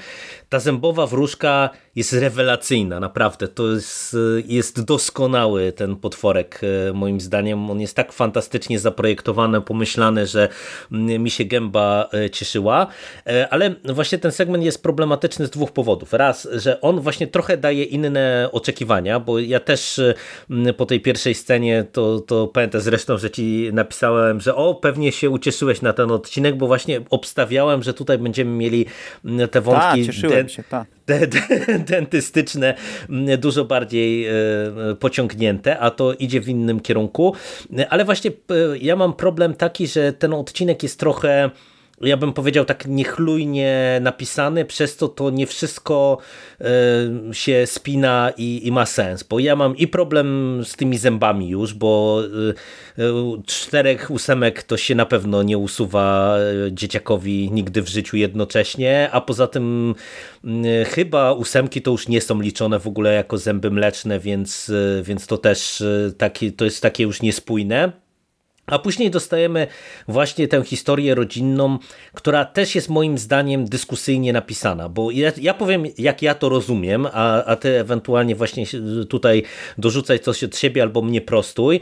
Ta 0.50 0.60
zębowa 0.60 1.08
wróżka 1.08 1.70
jest 1.96 2.14
rewelacyjna, 2.14 3.00
naprawdę. 3.00 3.48
To 3.48 3.72
jest, 3.72 4.18
jest 4.46 4.84
doskonały 4.84 5.72
ten 5.72 5.96
potworek, 5.96 6.62
e, 6.90 6.94
moim 6.94 7.22
zdaniem. 7.22 7.70
On 7.72 7.82
jest 7.82 7.96
tak 7.96 8.14
fantastycznie 8.14 8.80
zaprojektowany, 8.80 9.62
pomyślany, 9.62 10.28
że 10.28 10.50
mm, 10.92 11.24
mi 11.24 11.30
się 11.30 11.46
gęba 11.46 12.10
e, 12.14 12.30
cieszyła. 12.30 12.88
E, 13.28 13.48
Ale 13.50 13.76
właśnie 13.84 14.18
ten 14.18 14.32
segment 14.32 14.64
jest 14.64 14.84
problematyczny 14.84 15.48
z 15.48 15.50
dwóch 15.50 15.72
powodów. 15.72 16.14
Raz, 16.14 16.48
że 16.56 16.82
on 16.82 17.00
właśnie 17.00 17.28
trochę 17.28 17.58
daje 17.58 17.84
inne 17.84 18.50
oczekiwania, 18.52 19.20
bo 19.20 19.40
ja 19.40 19.60
też 19.60 20.02
mm, 20.50 20.74
po 20.74 20.86
tej 20.86 21.02
pierwszej 21.02 21.36
scenie, 21.36 21.86
to, 21.92 22.20
to 22.20 22.48
pamiętam 22.48 22.82
zresztą, 22.82 23.18
że 23.18 23.32
ci 23.32 23.70
napisałem, 23.74 24.42
że 24.42 24.56
o, 24.56 24.76
pewnie 24.76 25.12
się 25.12 25.30
ucieszyłeś 25.30 25.82
na 25.82 25.94
ten 25.94 26.12
odcinek, 26.12 26.58
bo 26.58 26.68
właśnie 26.68 27.02
obstawiałem, 27.10 27.84
że 27.84 27.94
tutaj 27.94 28.18
będziemy 28.18 28.52
mieli 28.52 28.86
mm, 29.26 29.50
te 29.50 29.62
wątki 29.62 30.06
cieszyłem 30.06 30.46
de- 30.46 30.50
się, 30.50 30.64
tak. 30.64 30.88
De- 31.08 31.28
de- 31.28 31.80
dentystyczne 31.80 32.74
mm, 33.10 33.40
dużo 33.40 33.66
bardziej 33.66 34.28
e, 34.28 34.32
pociągnięte, 35.00 35.80
a 35.80 35.92
to 35.92 36.14
idzie 36.14 36.42
w 36.42 36.50
innym 36.50 36.80
kierunku. 36.80 37.36
Ale 37.90 38.06
właśnie 38.06 38.32
ja 38.82 38.96
mam 38.96 39.14
problem 39.14 39.54
taki, 39.54 39.88
że 39.88 40.14
ten 40.14 40.34
odcinek 40.34 40.84
jest 40.84 41.00
trochę 41.00 41.50
ja 42.04 42.18
bym 42.18 42.34
powiedział 42.34 42.66
tak 42.66 42.86
niechlujnie 42.88 44.00
napisany, 44.02 44.66
przez 44.66 44.98
to 44.98 45.08
to 45.08 45.30
nie 45.30 45.48
wszystko 45.48 46.18
e, 46.62 46.66
się 47.32 47.64
spina 47.66 48.32
i, 48.38 48.68
i 48.68 48.72
ma 48.72 48.86
sens, 48.86 49.24
bo 49.24 49.40
ja 49.40 49.56
mam 49.56 49.78
i 49.78 49.88
problem 49.88 50.60
z 50.66 50.76
tymi 50.76 50.98
zębami 50.98 51.50
już, 51.50 51.74
bo 51.74 52.22
e, 52.98 53.04
e, 53.04 53.42
czterech 53.46 54.12
ósemek 54.12 54.64
to 54.64 54.78
się 54.78 54.96
na 54.96 55.06
pewno 55.06 55.44
nie 55.44 55.58
usuwa 55.58 56.38
e, 56.38 56.72
dzieciakowi 56.72 57.52
nigdy 57.52 57.82
w 57.82 57.90
życiu 57.90 58.18
jednocześnie, 58.18 59.10
a 59.12 59.22
poza 59.22 59.48
tym 59.48 59.96
m, 60.44 60.64
chyba 60.86 61.34
ósemki 61.34 61.82
to 61.82 61.92
już 61.92 62.08
nie 62.08 62.22
są 62.22 62.42
liczone 62.42 62.80
w 62.80 62.88
ogóle 62.88 63.14
jako 63.14 63.38
zęby 63.38 63.72
mleczne, 63.72 64.20
więc, 64.20 64.72
e, 65.00 65.04
więc 65.04 65.28
to 65.28 65.38
też 65.38 65.84
takie, 66.18 66.52
to 66.52 66.66
jest 66.66 66.82
takie 66.82 67.04
już 67.04 67.22
niespójne. 67.22 68.03
A 68.68 68.80
później 68.80 69.12
dostajemy 69.12 69.68
właśnie 70.08 70.48
tę 70.48 70.64
historię 70.64 71.16
rodzinną, 71.16 71.78
która 72.14 72.46
też 72.46 72.76
jest 72.76 72.90
moim 72.90 73.18
zdaniem 73.18 73.66
dyskusyjnie 73.66 74.34
napisana, 74.34 74.90
bo 74.90 75.12
ja, 75.12 75.32
ja 75.42 75.54
powiem, 75.54 75.84
jak 75.98 76.22
ja 76.22 76.36
to 76.36 76.50
rozumiem, 76.50 77.08
a, 77.14 77.44
a 77.46 77.56
ty 77.56 77.80
ewentualnie 77.80 78.36
właśnie 78.36 78.66
tutaj 79.10 79.44
dorzucaj 79.78 80.20
coś 80.20 80.44
od 80.44 80.58
siebie 80.58 80.82
albo 80.82 81.02
mnie 81.02 81.22
prostuj, 81.22 81.80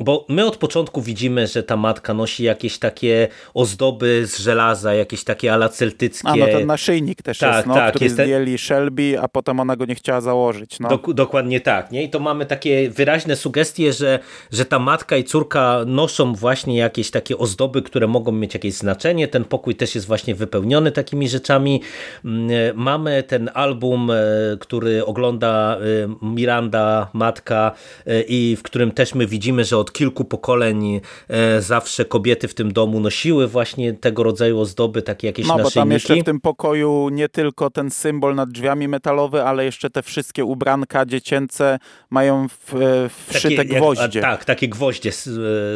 bo 0.00 0.26
my 0.28 0.46
od 0.46 0.56
początku 0.56 1.02
widzimy, 1.02 1.46
że 1.46 1.62
ta 1.62 1.76
matka 1.76 2.14
nosi 2.14 2.44
jakieś 2.44 2.78
takie 2.78 3.28
ozdoby 3.54 4.26
z 4.26 4.38
żelaza, 4.38 4.94
jakieś 4.94 5.24
takie 5.24 5.52
ala 5.52 5.68
celtyckie. 5.68 6.28
A 6.28 6.36
no 6.36 6.46
ten 6.46 6.66
naszyjnik 6.66 7.22
też 7.22 7.38
Tak, 7.38 7.54
jest, 7.54 7.66
no, 7.66 7.74
tak, 7.74 7.90
który 7.90 8.04
jest 8.04 8.16
ten- 8.16 8.26
zdjęli 8.26 8.58
Shelby, 8.58 9.20
a 9.20 9.28
potem 9.28 9.60
ona 9.60 9.76
go 9.76 9.84
nie 9.84 9.94
chciała 9.94 10.20
założyć. 10.20 10.80
No. 10.80 10.88
Dok- 10.88 11.14
dokładnie 11.14 11.60
tak, 11.60 11.90
nie? 11.92 12.02
I 12.02 12.10
to 12.10 12.18
mamy 12.18 12.46
takie 12.46 12.90
wyraźne 12.90 13.36
sugestie, 13.36 13.92
że, 13.92 14.18
że 14.52 14.64
ta 14.64 14.78
matka 14.78 15.16
i 15.16 15.24
córka 15.24 15.80
noszą 15.86 16.15
właśnie 16.24 16.76
jakieś 16.76 17.10
takie 17.10 17.38
ozdoby, 17.38 17.82
które 17.82 18.06
mogą 18.06 18.32
mieć 18.32 18.54
jakieś 18.54 18.74
znaczenie. 18.74 19.28
Ten 19.28 19.44
pokój 19.44 19.74
też 19.74 19.94
jest 19.94 20.06
właśnie 20.06 20.34
wypełniony 20.34 20.92
takimi 20.92 21.28
rzeczami. 21.28 21.82
Mm, 22.24 22.50
e, 22.50 22.72
Mamy 22.74 23.22
ten 23.22 23.50
album, 23.54 24.10
e, 24.10 24.14
który 24.60 25.04
ogląda 25.04 25.76
e, 25.76 26.26
Miranda, 26.26 27.08
matka 27.12 27.72
i 28.28 28.56
w 28.58 28.62
którym 28.62 28.90
też 28.90 29.14
my 29.14 29.26
widzimy, 29.26 29.64
że 29.64 29.78
od 29.78 29.92
kilku 29.92 30.24
pokoleń 30.24 31.00
zawsze 31.58 32.04
kobiety 32.04 32.48
w 32.48 32.54
tym 32.54 32.72
domu 32.72 33.00
nosiły 33.00 33.48
właśnie 33.48 33.92
tego 33.92 34.22
rodzaju 34.22 34.60
ozdoby, 34.60 35.02
takie 35.02 35.26
jakieś 35.26 35.46
No 35.46 35.58
bo 35.58 35.58
tam 35.58 35.64
naszyjniki. 35.64 35.92
jeszcze 35.92 36.16
w 36.16 36.24
tym 36.24 36.40
pokoju 36.40 37.08
nie 37.08 37.28
tylko 37.28 37.70
ten 37.70 37.90
symbol 37.90 38.34
nad 38.34 38.50
drzwiami 38.50 38.88
metalowy, 38.88 39.42
ale 39.42 39.64
jeszcze 39.64 39.90
te 39.90 40.02
wszystkie 40.02 40.44
ubranka 40.44 41.06
dziecięce 41.06 41.78
mają 42.10 42.48
w, 42.48 42.74
e, 42.74 43.10
wszyte 43.32 43.64
gwoździe. 43.64 44.20
Tak, 44.20 44.44
takie 44.44 44.68
gwoździe 44.68 45.12
z, 45.12 45.24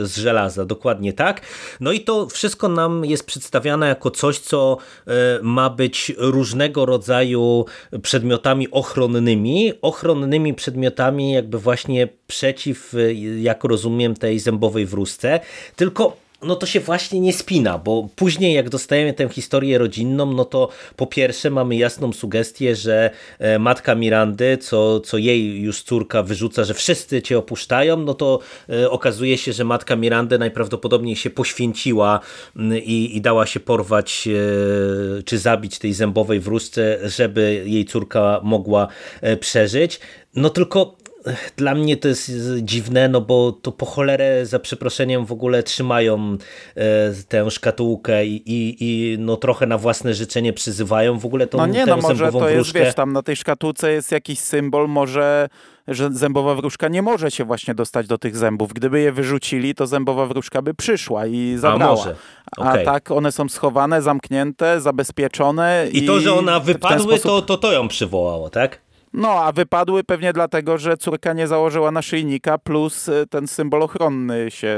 z 0.09 0.19
żelaza, 0.31 0.65
dokładnie 0.65 1.13
tak. 1.13 1.41
No 1.81 1.93
i 1.93 2.01
to 2.01 2.27
wszystko 2.27 2.69
nam 2.69 3.05
jest 3.05 3.27
przedstawiane 3.27 3.89
jako 3.89 4.11
coś, 4.11 4.39
co 4.39 4.77
e, 5.07 5.13
ma 5.43 5.71
być 5.71 6.13
różnego 6.19 6.87
rodzaju 6.87 7.65
przedmiotami 8.03 8.71
ochronnymi, 8.71 9.73
ochronnymi 9.83 10.55
przedmiotami 10.55 11.33
jakby 11.33 11.59
właśnie 11.59 12.09
przeciw, 12.27 12.95
e, 12.95 13.15
jak 13.43 13.65
rozumiem, 13.65 14.15
tej 14.15 14.39
zębowej 14.39 14.87
wróżce, 14.87 15.41
tylko 15.77 16.17
no 16.43 16.57
to 16.57 16.67
się 16.67 16.81
właśnie 16.81 17.21
nie 17.21 17.33
spina, 17.33 17.79
bo 17.79 18.09
później 18.17 18.55
jak 18.55 18.69
dostajemy 18.69 19.13
tę 19.13 19.29
historię 19.29 19.79
rodzinną, 19.79 20.33
no 20.33 20.45
to 20.45 20.69
po 20.97 21.07
pierwsze 21.07 21.51
mamy 21.51 21.77
jasną 21.77 22.13
sugestię, 22.13 22.77
że 22.77 23.11
e, 23.39 23.59
matka 23.59 23.95
Mirandy, 23.95 24.59
co, 24.59 25.01
co 25.01 25.19
jej 25.19 25.61
już 25.61 25.83
córka 25.83 26.23
wyrzuca, 26.23 26.65
że 26.65 26.75
wszyscy 26.75 27.23
cię 27.23 27.39
opuszczają, 27.39 27.97
no 27.97 28.15
to 28.15 28.39
e, 28.69 28.91
okazuje 28.91 29.39
się, 29.39 29.53
że 29.53 29.65
matka 29.65 29.97
Mirandy 29.97 30.39
najprawdopodobniej 30.39 31.17
się 31.17 31.31
poświęciła 31.31 32.21
m, 32.57 32.79
i, 32.79 33.17
i 33.17 33.21
dała 33.21 33.47
się 33.47 33.61
porwać 33.61 34.29
e, 34.29 35.23
czy 35.23 35.39
zabić 35.39 35.79
tej 35.79 35.93
zębowej 35.93 36.41
wróżce, 36.41 36.99
żeby 37.05 37.63
jej 37.67 37.85
córka 37.85 38.41
mogła 38.43 38.89
przeżyć. 39.41 40.01
No 40.35 40.51
tylko 40.51 40.97
Dla 41.57 41.75
mnie 41.75 41.97
to 41.97 42.09
jest 42.09 42.33
dziwne, 42.63 43.09
no 43.09 43.21
bo 43.21 43.53
to 43.53 43.73
po 43.73 43.87
cholerę 43.87 44.47
za 44.47 44.59
przeproszeniem 44.59 45.27
w 45.27 45.33
ogóle 45.33 45.63
trzymają 45.63 46.37
e, 46.77 47.13
tę 47.29 47.51
szkatułkę 47.51 48.27
i, 48.27 48.43
i, 48.47 48.77
i 48.81 49.17
no 49.19 49.37
trochę 49.37 49.67
na 49.67 49.79
własne 49.79 50.15
życzenie 50.15 50.53
przyzywają 50.53 51.19
w 51.19 51.27
ogóle 51.27 51.47
tą, 51.47 51.59
No 51.59 51.67
nie, 51.67 51.85
tę 51.85 51.91
no 51.91 51.97
może 51.97 52.17
zębową 52.17 52.39
to 52.41 52.49
jest, 52.49 52.57
wróżkę. 52.57 52.81
wiesz, 52.81 52.95
tam 52.95 53.13
na 53.13 53.23
tej 53.23 53.37
szkatułce 53.37 53.93
jest 53.93 54.13
jakiś 54.13 54.39
symbol, 54.39 54.89
może, 54.89 55.49
że 55.89 56.09
zębowa 56.13 56.55
wróżka 56.55 56.89
nie 56.89 57.03
może 57.03 57.31
się 57.31 57.45
właśnie 57.45 57.75
dostać 57.75 58.07
do 58.07 58.19
tych 58.19 58.37
zębów. 58.37 58.73
Gdyby 58.73 59.01
je 59.01 59.13
wyrzucili, 59.13 59.75
to 59.75 59.87
zębowa 59.87 60.27
wróżka 60.27 60.63
by 60.63 60.75
przyszła 60.75 61.27
i 61.27 61.57
zabrała. 61.59 62.05
A 62.57 62.71
Okej. 62.71 62.85
tak 62.85 63.11
one 63.11 63.33
są 63.33 63.49
schowane, 63.49 64.03
zamknięte, 64.03 64.81
zabezpieczone. 64.81 65.87
I 65.93 66.07
to, 66.07 66.21
że 66.21 66.35
ona 66.35 66.61
wypadły, 66.61 67.19
sposób- 67.19 67.23
to, 67.23 67.43
to 67.43 67.59
to 67.59 67.73
ją 67.73 67.89
przywołało, 67.89 68.51
tak? 68.51 68.81
No, 69.13 69.29
a 69.29 69.53
wypadły 69.53 70.05
pewnie 70.05 70.33
dlatego, 70.33 70.79
że 70.79 70.97
córka 70.97 71.33
nie 71.33 71.47
założyła 71.47 71.91
naszyjnika, 71.91 72.59
plus 72.59 73.09
y, 73.09 73.27
ten 73.31 73.49
symbol 73.49 73.83
ochronny 73.83 74.51
się 74.51 74.69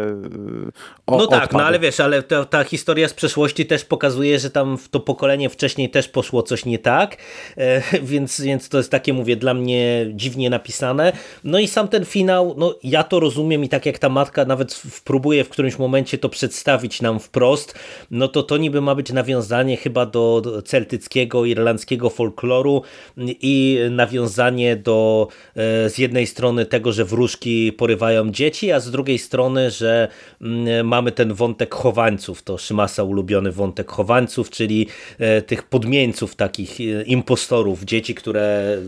y, 0.69 0.73
o, 1.07 1.19
No 1.19 1.27
tak, 1.27 1.43
odpadł. 1.43 1.59
no 1.59 1.65
ale 1.65 1.79
wiesz, 1.79 2.01
ale 2.01 2.23
ta, 2.23 2.45
ta 2.45 2.65
historia 2.65 3.09
z 3.09 3.15
przeszłości 3.15 3.67
też 3.67 3.85
pokazuje, 3.85 4.39
że 4.39 4.51
tam 4.51 4.79
w 4.79 4.89
to 4.89 5.01
pokolenie 5.01 5.51
wcześniej 5.51 5.91
też 5.91 6.09
poszło 6.09 6.43
coś 6.43 6.65
nie 6.65 6.79
tak, 6.79 7.17
e, 7.57 7.83
więc, 8.13 8.41
więc 8.41 8.69
to 8.69 8.79
jest 8.79 8.91
takie, 8.91 9.13
mówię, 9.13 9.37
dla 9.37 9.55
mnie 9.55 10.07
dziwnie 10.15 10.51
napisane. 10.51 11.13
No 11.45 11.59
i 11.59 11.69
sam 11.69 11.89
ten 11.89 12.05
finał, 12.05 12.55
no 12.59 12.75
ja 12.83 13.05
to 13.05 13.21
rozumiem 13.21 13.65
i 13.65 13.69
tak 13.69 13.87
jak 13.87 13.99
ta 13.99 14.09
matka 14.09 14.45
nawet 14.45 14.83
próbuje 15.05 15.45
w 15.45 15.49
którymś 15.49 15.79
momencie 15.79 16.19
to 16.19 16.29
przedstawić 16.29 17.03
nam 17.03 17.21
wprost, 17.21 17.75
no 18.11 18.29
to 18.29 18.43
to 18.43 18.57
niby 18.57 18.81
ma 18.81 18.95
być 18.95 19.13
nawiązanie 19.13 19.77
chyba 19.77 20.07
do, 20.07 20.41
do 20.45 20.63
celtyckiego, 20.63 21.45
irlandzkiego 21.45 22.11
folkloru 22.11 22.83
i 23.17 23.79
nawiązanie 23.91 24.22
nawiązanie 24.23 24.77
do 24.77 25.29
e, 25.57 25.91
z 25.91 25.99
jednej 25.99 26.27
strony 26.27 26.67
tego, 26.67 26.93
że 26.93 27.05
wróżki 27.05 27.73
porywają 27.73 28.31
dzieci, 28.31 28.73
a 28.73 28.81
z 28.81 28.91
drugiej 28.91 29.19
strony, 29.19 29.71
że 29.71 30.09
mm, 30.41 30.87
mamy 30.87 31.13
ten 31.13 31.35
wątek 31.35 31.75
chowańców, 31.75 32.43
to 32.43 32.59
Szymasa 32.59 33.03
ulubiony 33.03 33.53
wątek 33.53 33.91
chowańców, 33.91 34.51
czyli 34.51 34.87
e, 35.19 35.43
tych 35.43 35.63
podmieńców, 35.63 36.35
takich 36.35 36.79
impostorów, 37.07 37.85
dzieci, 37.85 38.15
które 38.15 38.79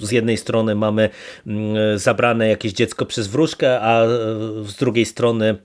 z 0.00 0.10
jednej 0.10 0.36
strony 0.36 0.74
mamy 0.74 1.10
mm, 1.46 1.98
zabrane 1.98 2.48
jakieś 2.48 2.72
dziecko 2.72 3.06
przez 3.06 3.26
wróżkę, 3.26 3.80
a 3.80 4.06
z 4.64 4.76
drugiej 4.76 5.04
strony 5.04 5.56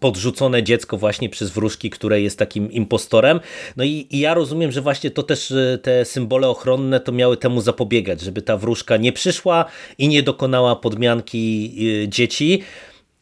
podrzucone 0.00 0.62
dziecko 0.62 0.98
właśnie 0.98 1.28
przez 1.28 1.50
wróżki, 1.50 1.90
które 1.90 2.20
jest 2.20 2.38
takim 2.38 2.72
impostorem. 2.72 3.40
No 3.76 3.84
i, 3.84 4.06
i, 4.10 4.18
ja 4.18 4.34
rozumiem, 4.34 4.72
że 4.72 4.80
właśnie 4.80 5.10
to 5.10 5.22
też 5.22 5.54
te 5.82 6.04
symbole 6.04 6.48
ochronne 6.48 7.00
to 7.00 7.12
miały 7.12 7.36
temu 7.36 7.60
zapobiegać, 7.60 8.20
żeby 8.20 8.42
ta 8.42 8.56
wróżka 8.56 8.96
nie 8.96 9.12
przyszła 9.12 9.64
i 9.98 10.08
nie 10.08 10.22
dokonała 10.22 10.76
podmianki 10.76 11.74
y, 12.04 12.08
dzieci. 12.08 12.62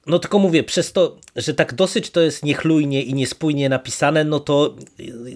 No 0.06 0.18
tylko 0.18 0.38
mówię, 0.38 0.64
przez 0.64 0.92
to, 0.92 1.16
że 1.36 1.54
tak 1.54 1.74
dosyć 1.74 2.10
to 2.10 2.20
jest 2.20 2.44
niechlujnie 2.44 3.02
i 3.02 3.14
niespójnie 3.14 3.68
napisane, 3.68 4.24
no 4.24 4.40
to 4.40 4.74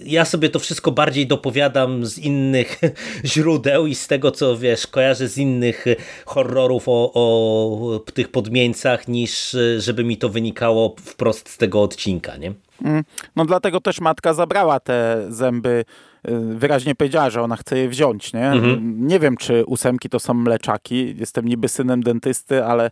ja 0.05 0.25
sobie 0.25 0.49
to 0.49 0.59
wszystko 0.59 0.91
bardziej 0.91 1.27
dopowiadam 1.27 2.05
z 2.05 2.17
innych 2.17 2.81
źródeł 3.25 3.87
i 3.87 3.95
z 3.95 4.07
tego, 4.07 4.31
co 4.31 4.57
wiesz, 4.57 4.87
kojarzę 4.87 5.27
z 5.27 5.37
innych 5.37 5.85
horrorów 6.25 6.83
o, 6.87 7.13
o 7.13 7.99
tych 7.99 8.31
podmieńcach, 8.31 9.07
niż 9.07 9.57
żeby 9.77 10.03
mi 10.03 10.17
to 10.17 10.29
wynikało 10.29 10.95
wprost 11.05 11.49
z 11.49 11.57
tego 11.57 11.81
odcinka, 11.81 12.37
nie? 12.37 12.53
Mm, 12.83 13.03
no 13.35 13.45
dlatego 13.45 13.81
też 13.81 14.01
matka 14.01 14.33
zabrała 14.33 14.79
te 14.79 15.25
zęby 15.29 15.85
y, 16.29 16.55
wyraźnie 16.55 16.95
powiedziała, 16.95 17.29
że 17.29 17.41
ona 17.41 17.55
chce 17.55 17.77
je 17.77 17.89
wziąć, 17.89 18.33
nie? 18.33 18.51
Mhm. 18.51 19.07
Nie 19.07 19.19
wiem, 19.19 19.37
czy 19.37 19.65
ósemki 19.65 20.09
to 20.09 20.19
są 20.19 20.33
mleczaki. 20.33 21.15
Jestem 21.19 21.47
niby 21.47 21.67
synem 21.67 22.03
dentysty, 22.03 22.65
ale 22.65 22.91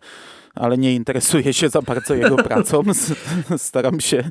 ale 0.60 0.78
nie 0.78 0.96
interesuję 0.96 1.54
się 1.54 1.70
za 1.70 1.82
bardzo 1.82 2.16
jego 2.16 2.36
pracą. 2.48 2.82
Staram 3.58 4.00
się 4.00 4.24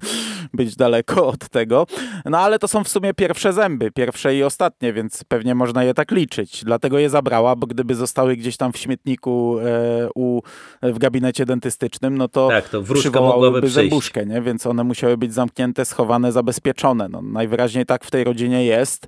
być 0.54 0.76
daleko 0.76 1.26
od 1.26 1.48
tego. 1.48 1.86
No 2.24 2.38
ale 2.38 2.58
to 2.58 2.68
są 2.68 2.84
w 2.84 2.88
sumie 2.88 3.14
pierwsze 3.14 3.52
zęby, 3.52 3.90
pierwsze 3.90 4.36
i 4.36 4.42
ostatnie, 4.42 4.92
więc 4.92 5.24
pewnie 5.24 5.54
można 5.54 5.84
je 5.84 5.94
tak 5.94 6.10
liczyć. 6.10 6.64
Dlatego 6.64 6.98
je 6.98 7.10
zabrała, 7.10 7.56
bo 7.56 7.66
gdyby 7.66 7.94
zostały 7.94 8.36
gdzieś 8.36 8.56
tam 8.56 8.72
w 8.72 8.76
śmietniku 8.76 9.58
e, 9.58 10.08
u, 10.14 10.40
w 10.82 10.98
gabinecie 10.98 11.46
dentystycznym, 11.46 12.18
no 12.18 12.28
to, 12.28 12.48
tak, 12.48 12.68
to 12.68 12.82
przywołałyby 12.82 13.68
zębuszkę, 13.68 14.26
nie? 14.26 14.42
więc 14.42 14.66
one 14.66 14.84
musiały 14.84 15.16
być 15.16 15.34
zamknięte, 15.34 15.84
schowane, 15.84 16.32
zabezpieczone. 16.32 17.08
No, 17.08 17.22
najwyraźniej 17.22 17.86
tak 17.86 18.04
w 18.04 18.10
tej 18.10 18.24
rodzinie 18.24 18.64
jest. 18.64 19.06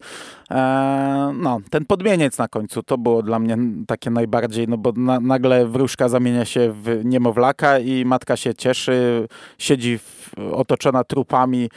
E, 0.50 1.34
no, 1.38 1.60
ten 1.70 1.84
podmieniec 1.84 2.38
na 2.38 2.48
końcu 2.48 2.82
to 2.82 2.98
było 2.98 3.22
dla 3.22 3.38
mnie 3.38 3.56
takie 3.86 4.10
najbardziej, 4.10 4.68
no 4.68 4.78
bo 4.78 4.92
na, 4.96 5.20
nagle 5.20 5.66
wróżka 5.66 6.08
zamienia 6.08 6.44
się 6.44 6.72
w 6.82 7.04
niemowlaka 7.10 7.78
i 7.78 8.04
matka 8.04 8.36
się 8.36 8.54
cieszy, 8.54 9.28
siedzi 9.58 9.98
w, 9.98 10.30
otoczona 10.52 11.04
trupami, 11.04 11.70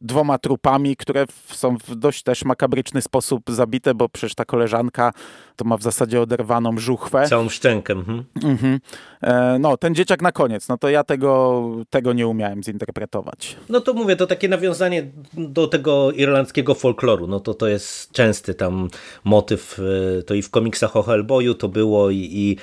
dwoma 0.00 0.38
trupami, 0.38 0.96
które 0.96 1.24
są 1.46 1.76
w 1.78 1.94
dość 1.94 2.22
też 2.22 2.44
makabryczny 2.44 3.02
sposób 3.02 3.42
zabite, 3.48 3.94
bo 3.94 4.08
przecież 4.08 4.34
ta 4.34 4.44
koleżanka 4.44 5.12
to 5.56 5.64
ma 5.64 5.76
w 5.76 5.82
zasadzie 5.82 6.20
oderwaną 6.20 6.78
żuchwę. 6.78 7.26
Całą 7.28 7.48
szczękę. 7.48 7.92
Mhm. 7.92 8.24
Mhm. 8.44 8.80
E, 9.22 9.58
no, 9.58 9.76
ten 9.76 9.94
dzieciak 9.94 10.22
na 10.22 10.32
koniec, 10.32 10.68
no 10.68 10.78
to 10.78 10.88
ja 10.88 11.04
tego, 11.04 11.62
tego 11.90 12.12
nie 12.12 12.26
umiałem 12.26 12.62
zinterpretować. 12.62 13.56
No 13.68 13.80
to 13.80 13.94
mówię, 13.94 14.16
to 14.16 14.26
takie 14.26 14.48
nawiązanie 14.48 15.06
do 15.32 15.66
tego 15.66 16.12
irlandzkiego 16.12 16.74
folkloru, 16.74 17.26
no 17.26 17.40
to 17.40 17.54
to 17.54 17.68
jest 17.68 18.12
częsty 18.12 18.54
tam 18.54 18.88
motyw, 19.24 19.80
e, 20.18 20.22
to 20.22 20.34
i 20.34 20.42
w 20.42 20.50
komiksach 20.50 20.96
o 20.96 21.02
Hellboyu 21.02 21.54
to 21.54 21.68
było 21.68 22.10
i, 22.10 22.28
i 22.32 22.56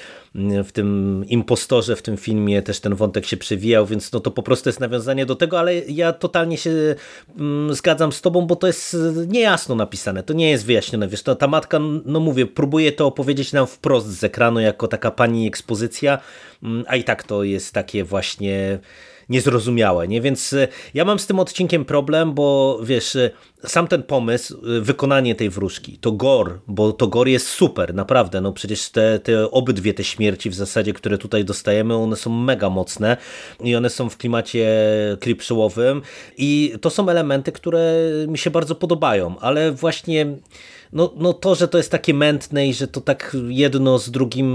w 0.63 0.71
tym 0.71 1.23
impostorze 1.27 1.95
w 1.95 2.01
tym 2.01 2.17
filmie 2.17 2.61
też 2.61 2.79
ten 2.79 2.95
wątek 2.95 3.25
się 3.25 3.37
przewijał, 3.37 3.85
więc 3.85 4.11
no 4.11 4.19
to 4.19 4.31
po 4.31 4.43
prostu 4.43 4.69
jest 4.69 4.79
nawiązanie 4.79 5.25
do 5.25 5.35
tego, 5.35 5.59
ale 5.59 5.75
ja 5.75 6.13
totalnie 6.13 6.46
się 6.55 6.95
mm, 7.37 7.73
zgadzam 7.73 8.11
z 8.11 8.21
tobą, 8.21 8.41
bo 8.41 8.55
to 8.55 8.67
jest 8.67 8.97
niejasno 9.27 9.75
napisane, 9.75 10.23
to 10.23 10.33
nie 10.33 10.49
jest 10.49 10.65
wyjaśnione, 10.65 11.07
wiesz, 11.07 11.23
to, 11.23 11.35
ta 11.35 11.47
matka, 11.47 11.79
no 12.05 12.19
mówię, 12.19 12.45
próbuje 12.45 12.91
to 12.91 13.07
opowiedzieć 13.07 13.53
nam 13.53 13.67
wprost 13.67 14.07
z 14.07 14.23
ekranu 14.23 14.59
jako 14.59 14.87
taka 14.87 15.11
pani 15.11 15.47
ekspozycja, 15.47 16.19
mm, 16.63 16.83
a 16.87 16.95
i 16.95 17.03
tak 17.03 17.23
to 17.23 17.43
jest 17.43 17.73
takie 17.73 18.03
właśnie 18.03 18.79
niezrozumiałe, 19.29 20.07
nie? 20.07 20.21
Więc 20.21 20.53
e, 20.53 20.67
ja 20.93 21.05
mam 21.05 21.19
z 21.19 21.27
tym 21.27 21.39
odcinkiem 21.39 21.85
problem, 21.85 22.33
bo 22.33 22.79
wiesz, 22.83 23.15
e, 23.15 23.31
sam 23.65 23.87
ten 23.87 24.03
pomysł, 24.03 24.57
e, 24.77 24.81
wykonanie 24.81 25.35
tej 25.35 25.49
wróżki, 25.49 25.97
to 25.97 26.11
gore, 26.11 26.57
bo 26.67 26.93
to 26.93 27.07
gore 27.07 27.31
jest 27.31 27.47
super, 27.47 27.93
naprawdę, 27.93 28.41
no 28.41 28.53
przecież 28.53 28.89
te, 28.89 29.19
te 29.19 29.51
obydwie 29.51 29.93
te 29.93 30.03
śmierci 30.03 30.49
w 30.49 30.55
zasadzie, 30.55 30.93
które 30.93 31.17
tutaj 31.17 31.45
dostajemy, 31.45 31.95
one 31.95 32.15
są 32.15 32.29
mega 32.29 32.69
mocne 32.69 33.17
i 33.63 33.75
one 33.75 33.89
są 33.89 34.09
w 34.09 34.17
klimacie 34.17 34.67
creepshowowym 35.19 36.01
i 36.37 36.73
to 36.81 36.89
są 36.89 37.09
elementy, 37.09 37.51
które 37.51 37.95
mi 38.27 38.37
się 38.37 38.49
bardzo 38.49 38.75
podobają, 38.75 39.39
ale 39.39 39.71
właśnie 39.71 40.25
no, 40.93 41.13
no 41.15 41.33
to, 41.33 41.55
że 41.55 41.67
to 41.67 41.77
jest 41.77 41.91
takie 41.91 42.13
mętne 42.13 42.67
i 42.67 42.73
że 42.73 42.87
to 42.87 43.01
tak 43.01 43.37
jedno 43.47 43.99
z 43.99 44.11
drugim 44.11 44.47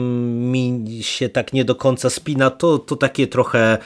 mi 0.53 0.87
się 1.03 1.29
tak 1.29 1.53
nie 1.53 1.65
do 1.65 1.75
końca 1.75 2.11
spina, 2.11 2.51
to, 2.51 2.79
to 2.79 2.97
takie 2.97 3.27
trochę 3.27 3.79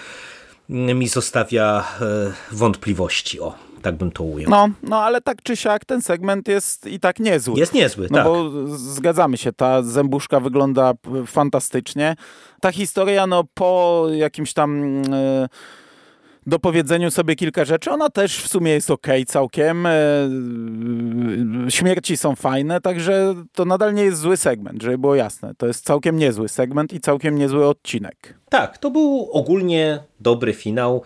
mi 0.69 1.09
zostawia 1.09 1.85
e, 2.01 2.33
wątpliwości. 2.53 3.41
O, 3.41 3.55
tak 3.83 3.97
bym 3.97 4.11
to 4.11 4.25
ujął. 4.25 4.51
No, 4.51 4.69
no 4.83 5.03
ale 5.03 5.21
tak 5.21 5.43
czy 5.43 5.57
siak 5.57 5.85
ten 5.85 6.03
segment 6.03 6.49
jest 6.49 6.87
i 6.87 7.01
tak 7.01 7.21
niezły. 7.21 7.59
Jest 7.59 7.75
niezły, 7.75 8.09
no 8.11 8.17
tak. 8.19 8.27
bo 8.27 8.51
zgadzamy 8.77 9.37
się, 9.37 9.53
ta 9.53 9.83
zębuszka 9.83 10.41
wygląda 10.41 10.93
fantastycznie. 11.27 12.17
Ta 12.61 12.73
historia, 12.73 13.27
no 13.27 13.45
po 13.55 14.07
jakimś 14.11 14.53
tam... 14.53 15.03
Yy 15.05 15.49
dopowiedzeniu 16.47 17.11
sobie 17.11 17.37
kilka 17.37 17.65
rzeczy. 17.65 17.91
Ona 17.91 18.11
też 18.11 18.43
w 18.43 18.49
sumie 18.49 18.73
jest 18.73 18.91
ok 18.91 19.07
całkiem. 19.27 19.87
E, 19.87 19.93
śmierci 21.69 22.17
są 22.17 22.37
fajne, 22.37 22.81
także 22.81 23.35
to 23.53 23.65
nadal 23.65 23.95
nie 23.95 24.03
jest 24.03 24.19
zły 24.19 24.37
segment, 24.37 24.83
żeby 24.83 24.99
było 24.99 25.15
jasne. 25.15 25.55
To 25.55 25.67
jest 25.67 25.85
całkiem 25.85 26.17
niezły 26.17 26.49
segment 26.49 26.93
i 26.93 27.01
całkiem 27.01 27.39
niezły 27.39 27.67
odcinek. 27.67 28.35
Tak, 28.49 28.79
to 28.79 28.91
był 28.91 29.31
ogólnie 29.33 29.99
dobry 30.21 30.55
finał. 30.55 31.03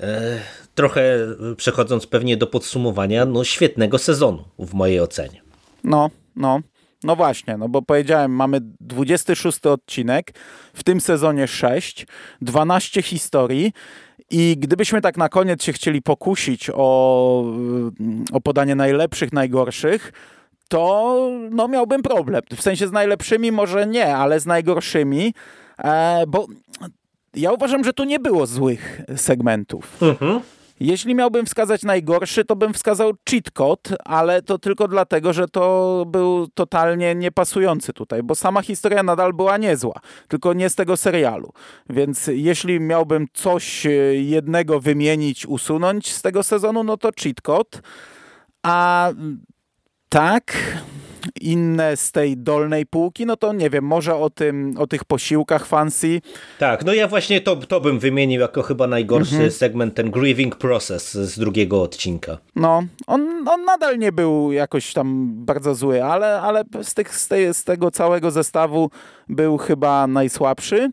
E, 0.00 0.38
trochę 0.74 1.18
przechodząc 1.56 2.06
pewnie 2.06 2.36
do 2.36 2.46
podsumowania, 2.46 3.24
no 3.24 3.44
świetnego 3.44 3.98
sezonu 3.98 4.44
w 4.58 4.74
mojej 4.74 5.00
ocenie. 5.00 5.42
No, 5.84 6.10
no. 6.36 6.60
No 7.04 7.16
właśnie, 7.16 7.56
no 7.56 7.68
bo 7.68 7.82
powiedziałem, 7.82 8.32
mamy 8.32 8.58
26 8.80 9.66
odcinek, 9.66 10.34
w 10.74 10.82
tym 10.82 11.00
sezonie 11.00 11.48
6, 11.48 12.06
12 12.40 13.02
historii 13.02 13.72
i 14.30 14.56
gdybyśmy 14.58 15.00
tak 15.00 15.16
na 15.16 15.28
koniec 15.28 15.62
się 15.62 15.72
chcieli 15.72 16.02
pokusić 16.02 16.70
o, 16.74 17.44
o 18.32 18.40
podanie 18.40 18.74
najlepszych, 18.74 19.32
najgorszych, 19.32 20.12
to 20.68 21.30
no, 21.50 21.68
miałbym 21.68 22.02
problem. 22.02 22.42
W 22.56 22.62
sensie 22.62 22.88
z 22.88 22.92
najlepszymi 22.92 23.52
może 23.52 23.86
nie, 23.86 24.16
ale 24.16 24.40
z 24.40 24.46
najgorszymi, 24.46 25.34
e, 25.78 26.24
bo 26.28 26.46
ja 27.34 27.52
uważam, 27.52 27.84
że 27.84 27.92
tu 27.92 28.04
nie 28.04 28.18
było 28.18 28.46
złych 28.46 29.00
segmentów. 29.16 30.02
Mhm. 30.02 30.40
Jeśli 30.80 31.14
miałbym 31.14 31.46
wskazać 31.46 31.82
najgorszy, 31.82 32.44
to 32.44 32.56
bym 32.56 32.74
wskazał 32.74 33.12
cheat 33.30 33.50
code, 33.50 33.96
ale 34.04 34.42
to 34.42 34.58
tylko 34.58 34.88
dlatego, 34.88 35.32
że 35.32 35.48
to 35.48 36.04
był 36.08 36.48
totalnie 36.54 37.14
niepasujący 37.14 37.92
tutaj, 37.92 38.22
bo 38.22 38.34
sama 38.34 38.62
historia 38.62 39.02
nadal 39.02 39.32
była 39.32 39.56
niezła, 39.56 40.00
tylko 40.28 40.52
nie 40.52 40.70
z 40.70 40.74
tego 40.74 40.96
serialu. 40.96 41.52
Więc 41.90 42.26
jeśli 42.26 42.80
miałbym 42.80 43.26
coś 43.32 43.86
e, 43.86 43.90
jednego 44.14 44.80
wymienić, 44.80 45.46
usunąć 45.46 46.12
z 46.12 46.22
tego 46.22 46.42
sezonu, 46.42 46.84
no 46.84 46.96
to 46.96 47.10
cheat 47.22 47.40
code. 47.40 47.78
A 48.62 49.10
tak, 50.08 50.56
inne 51.40 51.96
z 51.96 52.12
tej 52.12 52.36
dolnej 52.36 52.86
półki, 52.86 53.26
no 53.26 53.36
to 53.36 53.52
nie 53.52 53.70
wiem, 53.70 53.84
może 53.84 54.16
o 54.16 54.30
tym, 54.30 54.74
o 54.78 54.86
tych 54.86 55.04
posiłkach 55.04 55.66
fancy. 55.66 56.20
Tak, 56.58 56.84
no 56.84 56.94
ja 56.94 57.08
właśnie 57.08 57.40
to, 57.40 57.56
to 57.56 57.80
bym 57.80 57.98
wymienił 57.98 58.40
jako 58.40 58.62
chyba 58.62 58.86
najgorszy 58.86 59.34
mhm. 59.34 59.50
segment, 59.50 59.94
ten 59.94 60.10
grieving 60.10 60.56
process 60.56 61.12
z 61.12 61.38
drugiego 61.38 61.82
odcinka. 61.82 62.38
No, 62.56 62.82
on, 63.06 63.48
on 63.48 63.64
nadal 63.64 63.98
nie 63.98 64.12
był 64.12 64.52
jakoś 64.52 64.92
tam 64.92 65.30
bardzo 65.44 65.74
zły, 65.74 66.04
ale, 66.04 66.40
ale 66.40 66.64
z, 66.82 66.94
tych, 66.94 67.16
z, 67.16 67.28
tej, 67.28 67.54
z 67.54 67.64
tego 67.64 67.90
całego 67.90 68.30
zestawu 68.30 68.90
był 69.28 69.58
chyba 69.58 70.06
najsłabszy. 70.06 70.90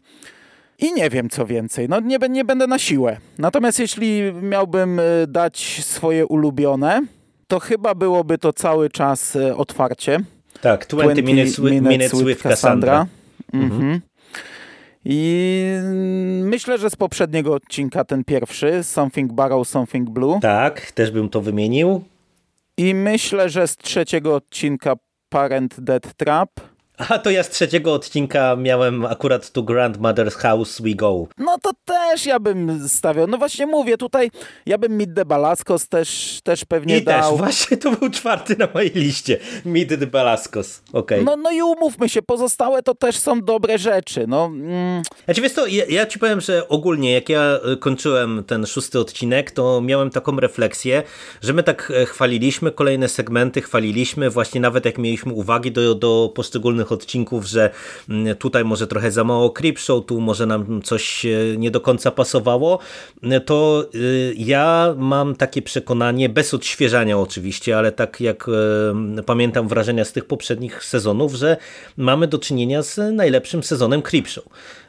I 0.80 0.94
nie 0.94 1.10
wiem 1.10 1.30
co 1.30 1.46
więcej, 1.46 1.90
no 1.90 2.00
nie, 2.00 2.18
nie 2.30 2.46
będę 2.46 2.68
na 2.68 2.80
siłę. 2.80 3.18
Natomiast 3.38 3.80
jeśli 3.80 4.34
miałbym 4.42 5.00
y, 5.00 5.04
dać 5.28 5.86
swoje 5.86 6.26
ulubione, 6.26 7.02
to 7.48 7.60
chyba 7.60 7.96
byłoby 7.96 8.38
to 8.38 8.54
cały 8.54 8.90
czas 8.90 9.36
e, 9.36 9.56
otwarcie. 9.56 10.20
Tak, 10.68 10.88
20, 10.88 11.14
20 11.14 11.22
minutes, 11.22 11.60
with, 11.60 11.82
minutes 11.82 12.14
with, 12.14 12.26
with 12.26 12.44
Cassandra. 12.44 12.92
Cassandra. 12.92 13.08
Mhm. 13.54 13.82
mhm. 13.82 14.02
I 15.06 15.74
myślę, 16.44 16.78
że 16.78 16.90
z 16.90 16.96
poprzedniego 16.96 17.54
odcinka 17.54 18.04
ten 18.04 18.24
pierwszy, 18.24 18.84
Something 18.84 19.34
Barrow, 19.34 19.68
Something 19.68 20.10
Blue. 20.10 20.40
Tak, 20.42 20.92
też 20.92 21.12
bym 21.12 21.30
to 21.30 21.42
wymienił. 21.42 22.04
I 22.78 22.94
myślę, 22.94 23.50
że 23.50 23.68
z 23.68 23.78
trzeciego 23.78 24.36
odcinka 24.36 24.96
Parent 25.30 25.80
Dead 25.80 26.14
Trap. 26.14 26.50
A 26.98 27.20
to 27.20 27.30
ja 27.30 27.44
z 27.44 27.50
trzeciego 27.50 27.94
odcinka 27.94 28.56
miałem 28.56 29.06
akurat 29.06 29.52
tu 29.52 29.64
Grandmother's 29.64 30.36
House 30.36 30.82
We 30.82 30.94
Go. 30.96 31.28
No 31.38 31.58
to 31.62 31.72
też 31.86 32.26
ja 32.26 32.40
bym 32.40 32.90
stawiał. 32.90 33.28
No 33.28 33.38
właśnie 33.38 33.66
mówię, 33.68 33.98
tutaj 33.98 34.32
ja 34.66 34.78
bym 34.78 34.98
Mid 34.98 35.14
de 35.14 35.26
Balascos 35.26 35.88
też, 35.88 36.40
też 36.44 36.66
pewnie 36.66 36.98
I 36.98 37.04
dał. 37.04 37.32
też, 37.32 37.40
właśnie 37.40 37.78
to 37.78 37.92
był 37.92 38.10
czwarty 38.10 38.56
na 38.60 38.68
mojej 38.74 38.92
liście. 38.96 39.38
Mid 39.66 39.94
de 39.96 40.08
Balascos, 40.08 40.82
okej. 40.94 41.24
No, 41.26 41.36
no 41.36 41.52
i 41.52 41.62
umówmy 41.62 42.10
się, 42.10 42.22
pozostałe 42.22 42.84
to 42.84 42.96
też 42.96 43.18
są 43.20 43.42
dobre 43.42 43.78
rzeczy. 43.78 44.26
No, 44.28 44.46
mm, 44.46 45.04
Znaczy 45.26 45.42
wiesz 45.42 45.54
to, 45.54 45.68
ja, 45.68 45.86
ja 45.90 46.06
ci 46.06 46.20
powiem, 46.20 46.42
że 46.42 46.68
ogólnie 46.68 47.14
jak 47.14 47.30
ja 47.30 47.60
y, 47.74 47.78
kończyłem 47.78 48.44
ten 48.48 48.66
szósty 48.66 49.00
odcinek, 49.00 49.52
to 49.52 49.82
miałem 49.82 50.10
taką 50.10 50.40
refleksję, 50.40 51.04
że 51.42 51.54
my 51.54 51.64
tak 51.64 51.94
e, 51.96 52.06
chwaliliśmy 52.06 52.72
kolejne 52.72 53.10
segmenty, 53.10 53.62
chwaliliśmy 53.62 54.30
właśnie 54.30 54.62
nawet 54.62 54.86
jak 54.86 54.98
mieliśmy 54.98 55.34
uwagi 55.34 55.72
do, 55.72 55.96
do 55.96 56.32
poszczególnych 56.36 56.87
odcinków, 56.92 57.46
że 57.46 57.70
mm, 58.10 58.36
tutaj 58.36 58.66
może 58.66 58.88
trochę 58.88 59.12
za 59.12 59.24
mało 59.24 59.50
Creepshow, 59.50 60.06
tu 60.06 60.22
może 60.22 60.46
nam 60.46 60.82
coś 60.82 61.26
e, 61.26 61.30
nie 61.58 61.72
do 61.72 61.82
końca 61.82 62.12
pasowało, 62.12 62.80
to 63.46 63.86
y, 63.96 64.34
ja 64.38 64.96
mam 64.98 65.36
takie 65.36 65.62
przekonanie, 65.62 66.30
bez 66.30 66.54
odświeżania 66.54 67.20
oczywiście, 67.20 67.78
ale 67.78 67.92
tak 67.92 68.22
jak 68.22 68.50
e, 69.18 69.24
pamiętam 69.24 69.68
wrażenia 69.68 70.06
z 70.06 70.12
tych 70.14 70.26
poprzednich 70.26 70.84
sezonów, 70.84 71.34
że 71.34 71.58
mamy 71.98 72.28
do 72.28 72.40
czynienia 72.40 72.84
z 72.84 73.16
najlepszym 73.16 73.64
sezonem 73.64 74.02
Creepshow. 74.02 74.46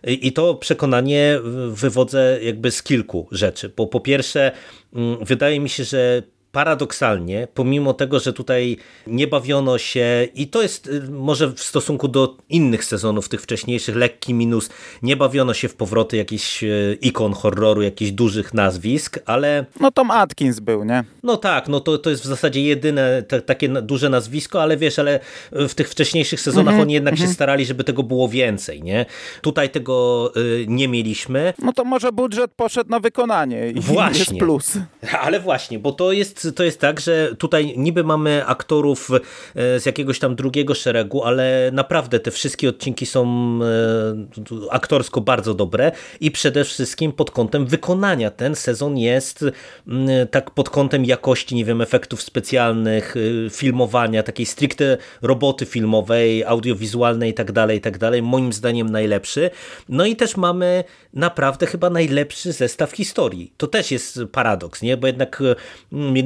I 0.06 0.28
i 0.28 0.32
to 0.32 0.54
przekonanie 0.54 1.40
wywodzę 1.68 2.38
jakby 2.42 2.70
z 2.70 2.82
kilku 2.82 3.28
rzeczy, 3.32 3.72
bo 3.76 3.86
po 3.86 4.00
pierwsze 4.00 4.52
mm, 4.94 5.24
wydaje 5.24 5.60
mi 5.60 5.68
się, 5.68 5.84
że 5.84 6.22
paradoksalnie, 6.52 7.48
pomimo 7.54 7.94
tego, 7.94 8.20
że 8.20 8.32
tutaj 8.32 8.76
nie 9.06 9.26
bawiono 9.26 9.78
się 9.78 10.28
i 10.34 10.46
to 10.46 10.62
jest 10.62 10.86
y, 10.86 11.02
może 11.10 11.48
w 11.48 11.60
stosunku 11.60 12.08
do 12.08 12.36
innych 12.48 12.84
sezonów, 12.84 13.28
tych 13.28 13.42
wcześniejszych, 13.42 13.96
lekki 13.96 14.34
minus, 14.34 14.68
nie 15.02 15.16
bawiono 15.16 15.54
się 15.54 15.68
w 15.68 15.74
powroty 15.74 16.16
jakichś 16.16 16.62
y, 16.64 16.98
ikon 17.00 17.32
horroru, 17.32 17.82
jakichś 17.82 18.10
dużych 18.10 18.54
nazwisk, 18.54 19.18
ale 19.26 19.64
no 19.80 19.90
Tom 19.90 20.10
Atkins 20.10 20.60
był, 20.60 20.84
nie? 20.84 21.04
no 21.22 21.36
tak, 21.36 21.68
no 21.68 21.80
to, 21.80 21.98
to 21.98 22.10
jest 22.10 22.22
w 22.22 22.26
zasadzie 22.26 22.62
jedyne 22.62 23.22
te, 23.22 23.40
takie 23.42 23.68
duże 23.68 24.08
nazwisko, 24.08 24.62
ale 24.62 24.76
wiesz, 24.76 24.98
ale 24.98 25.20
w 25.52 25.74
tych 25.74 25.88
wcześniejszych 25.90 26.40
sezonach 26.40 26.80
oni 26.80 26.94
jednak 26.94 27.18
się 27.18 27.26
starali, 27.26 27.64
żeby 27.66 27.84
tego 27.84 28.02
było 28.02 28.28
więcej, 28.28 28.82
nie? 28.82 29.06
Tutaj 29.42 29.70
tego 29.70 30.32
y, 30.36 30.64
nie 30.68 30.88
mieliśmy, 30.88 31.52
No 31.58 31.72
to 31.72 31.84
może 31.84 32.12
budżet 32.12 32.50
poszedł 32.56 32.90
na 32.90 33.00
wykonanie 33.00 33.70
i 33.70 33.80
Właśnie. 33.80 34.18
jest 34.18 34.34
plus. 34.38 34.72
ale 35.20 35.40
właśnie, 35.40 35.78
bo 35.78 35.92
to 35.92 36.12
jest, 36.12 36.37
to 36.56 36.64
jest 36.64 36.80
tak, 36.80 37.00
że 37.00 37.36
tutaj 37.38 37.74
niby 37.76 38.04
mamy 38.04 38.46
aktorów 38.46 39.10
e, 39.54 39.80
z 39.80 39.86
jakiegoś 39.86 40.18
tam 40.18 40.36
drugiego 40.36 40.74
szeregu, 40.74 41.24
ale 41.24 41.70
naprawdę 41.72 42.20
te 42.20 42.30
wszystkie 42.30 42.68
odcinki 42.68 43.06
są 43.06 43.24
e, 43.62 44.70
aktorsko 44.70 45.20
bardzo 45.20 45.54
dobre 45.54 45.92
i 46.20 46.30
przede 46.30 46.64
wszystkim 46.64 47.12
pod 47.12 47.30
kątem 47.30 47.66
wykonania. 47.66 48.30
Ten 48.30 48.54
sezon 48.54 48.98
jest 48.98 49.44
mm, 49.88 50.28
tak 50.28 50.50
pod 50.50 50.70
kątem 50.70 51.04
jakości, 51.04 51.54
nie 51.54 51.64
wiem, 51.64 51.80
efektów 51.80 52.22
specjalnych, 52.22 53.16
y, 53.16 53.48
filmowania, 53.50 54.22
takiej 54.22 54.46
stricte 54.46 54.96
roboty 55.22 55.66
filmowej, 55.66 56.44
audiowizualnej 56.44 57.30
i 57.30 57.34
tak 57.34 57.52
dalej, 57.52 57.78
i 57.78 57.80
tak 57.80 57.98
dalej. 57.98 58.22
Moim 58.22 58.52
zdaniem 58.52 58.90
najlepszy. 58.90 59.50
No 59.88 60.06
i 60.06 60.16
też 60.16 60.36
mamy 60.36 60.84
naprawdę 61.14 61.66
chyba 61.66 61.90
najlepszy 61.90 62.52
zestaw 62.52 62.92
historii. 62.92 63.52
To 63.56 63.66
też 63.66 63.90
jest 63.90 64.20
paradoks, 64.32 64.82
nie? 64.82 64.96
Bo 64.96 65.06
jednak 65.06 65.40
y, 65.40 65.54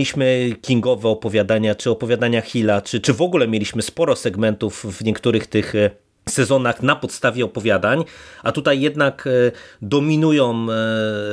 mieliśmy 0.03 0.57
kingowe 0.62 1.09
opowiadania, 1.09 1.75
czy 1.75 1.91
opowiadania 1.91 2.41
Hilla, 2.41 2.81
czy, 2.81 3.01
czy 3.01 3.12
w 3.12 3.23
ogóle 3.23 3.49
mieliśmy 3.49 3.83
sporo 3.83 4.17
segmentów 4.17 4.85
w 4.99 5.05
niektórych 5.05 5.47
tych 5.47 5.75
y, 5.75 5.91
sezonach 6.29 6.83
na 6.83 6.97
podstawie 6.97 7.45
opowiadań, 7.45 8.05
a 8.43 8.53
tutaj 8.53 8.81
jednak 8.81 9.27
e, 9.27 9.53
dominują 9.83 10.67
e, 10.71 10.75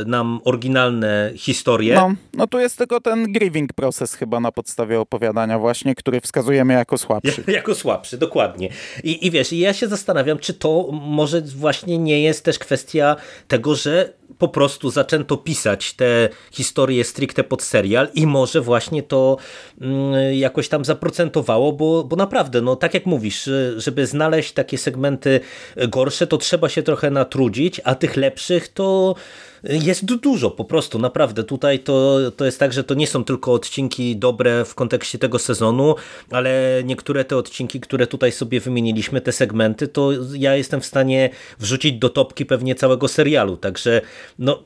nam 0.06 0.40
oryginalne 0.44 1.32
historie. 1.36 1.96
No, 1.96 2.14
no 2.34 2.48
tu 2.48 2.60
jest 2.60 2.78
tylko 2.78 3.02
ten 3.02 3.32
grieving 3.34 3.74
proces 3.74 4.14
chyba 4.14 4.40
na 4.40 4.52
podstawie 4.52 5.00
opowiadania 5.00 5.60
właśnie, 5.60 5.96
który 5.96 6.22
wskazujemy 6.22 6.74
jako 6.74 6.98
słabszy. 6.98 7.44
Jako 7.60 7.76
słabszy, 7.76 8.18
dokładnie. 8.18 8.70
I, 9.04 9.28
I 9.28 9.32
wiesz, 9.32 9.54
i 9.54 9.60
ja 9.60 9.74
się 9.74 9.88
zastanawiam, 9.88 10.38
czy 10.40 10.54
to 10.54 10.90
może 10.92 11.42
właśnie 11.42 11.98
nie 11.98 12.22
jest 12.22 12.46
też 12.46 12.60
kwestia 12.60 13.16
tego, 13.48 13.76
że 13.76 14.14
po 14.38 14.48
prostu 14.48 14.90
zaczęto 14.90 15.38
pisać 15.38 15.94
te 15.94 16.30
historie 16.52 17.04
stricte 17.04 17.44
pod 17.44 17.64
serial 17.64 18.08
i 18.14 18.28
może 18.28 18.62
właśnie 18.62 19.04
to 19.04 19.38
mm, 19.82 20.34
jakoś 20.34 20.70
tam 20.70 20.86
zaprocentowało, 20.86 21.74
bo, 21.74 22.04
bo 22.04 22.16
naprawdę, 22.16 22.62
no 22.62 22.76
tak 22.76 22.94
jak 22.94 23.06
mówisz, 23.06 23.50
żeby 23.78 24.08
znaleźć 24.08 24.52
takie 24.52 24.78
segmenty 24.80 25.40
gorsze, 25.88 26.28
to 26.28 26.38
trzeba 26.38 26.70
się 26.70 26.84
trochę 26.84 27.12
natrudzić, 27.12 27.82
a 27.84 27.96
tych 27.96 28.18
lepszych 28.18 28.68
to 28.68 29.16
jest 29.64 30.06
du- 30.06 30.18
dużo 30.18 30.52
po 30.52 30.66
prostu, 30.66 31.00
naprawdę. 31.00 31.44
Tutaj 31.44 31.80
to, 31.80 32.18
to 32.38 32.46
jest 32.46 32.60
tak, 32.60 32.74
że 32.74 32.84
to 32.84 32.94
nie 32.94 33.08
są 33.08 33.24
tylko 33.24 33.54
odcinki 33.54 34.18
dobre 34.18 34.66
w 34.66 34.76
kontekście 34.76 35.20
tego 35.20 35.40
sezonu, 35.40 35.96
ale 36.32 36.82
niektóre 36.86 37.26
te 37.26 37.38
odcinki, 37.38 37.80
które 37.80 38.08
tutaj 38.08 38.32
sobie 38.32 38.60
wymieniliśmy, 38.60 39.22
te 39.22 39.32
segmenty, 39.32 39.88
to 39.88 40.12
ja 40.34 40.56
jestem 40.56 40.82
w 40.82 40.86
stanie 40.86 41.30
wrzucić 41.60 41.94
do 41.94 42.10
topki 42.10 42.46
pewnie 42.46 42.76
całego 42.76 43.08
serialu. 43.08 43.58
Także 43.58 44.02
no, 44.40 44.64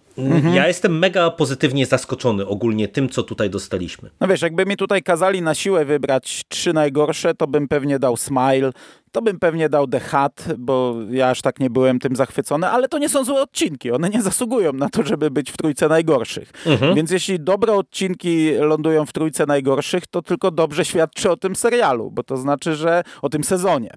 ja 0.54 0.68
jestem 0.68 1.00
mega 1.00 1.32
pozytywnie 1.32 1.86
zaskoczony 1.86 2.48
ogólnie 2.48 2.88
tym, 2.88 3.10
co 3.10 3.24
tutaj 3.24 3.50
dostaliśmy. 3.50 4.10
No 4.22 4.28
wiesz, 4.28 4.42
jakby 4.42 4.66
mi 4.66 4.78
tutaj 4.78 5.04
kazali 5.04 5.42
na 5.42 5.56
siłę 5.56 5.86
wybrać 5.86 6.44
trzy 6.50 6.74
najgorsze, 6.74 7.34
to 7.34 7.48
bym 7.48 7.68
pewnie 7.68 8.00
dał 8.00 8.18
Smile, 8.18 8.72
to 9.12 9.22
bym 9.22 9.40
pewnie 9.40 9.70
dał 9.70 9.88
The 9.88 10.00
Hat, 10.00 10.46
bo 10.58 10.96
ja 11.12 11.30
aż 11.30 11.42
tak 11.42 11.60
nie 11.60 11.70
byłem 11.70 12.00
tym 12.00 12.16
zachwycony, 12.16 12.68
ale 12.68 12.88
to 12.88 12.98
nie 12.98 13.10
są 13.10 13.24
złe 13.24 13.42
odcinki, 13.42 13.92
one 13.92 14.10
nie 14.10 14.22
zasługują 14.22 14.72
na 14.84 14.90
to, 14.90 15.04
żeby 15.04 15.32
być 15.32 15.52
w 15.52 15.58
trójce 15.58 15.88
najgorszych. 15.88 16.52
Więc 16.96 17.12
jeśli 17.12 17.40
dobre 17.40 17.74
odcinki 17.74 18.52
lądują 18.52 19.06
w 19.06 19.14
trójce 19.14 19.46
najgorszych, 19.46 20.08
to 20.08 20.22
tylko 20.22 20.52
dobrze 20.52 20.86
świadczy 20.86 21.32
o 21.32 21.38
tym 21.38 21.56
serialu, 21.56 22.12
bo 22.12 22.24
to 22.24 22.38
znaczy, 22.38 22.76
że 22.76 23.04
o 23.22 23.30
tym 23.30 23.44
sezonie, 23.44 23.90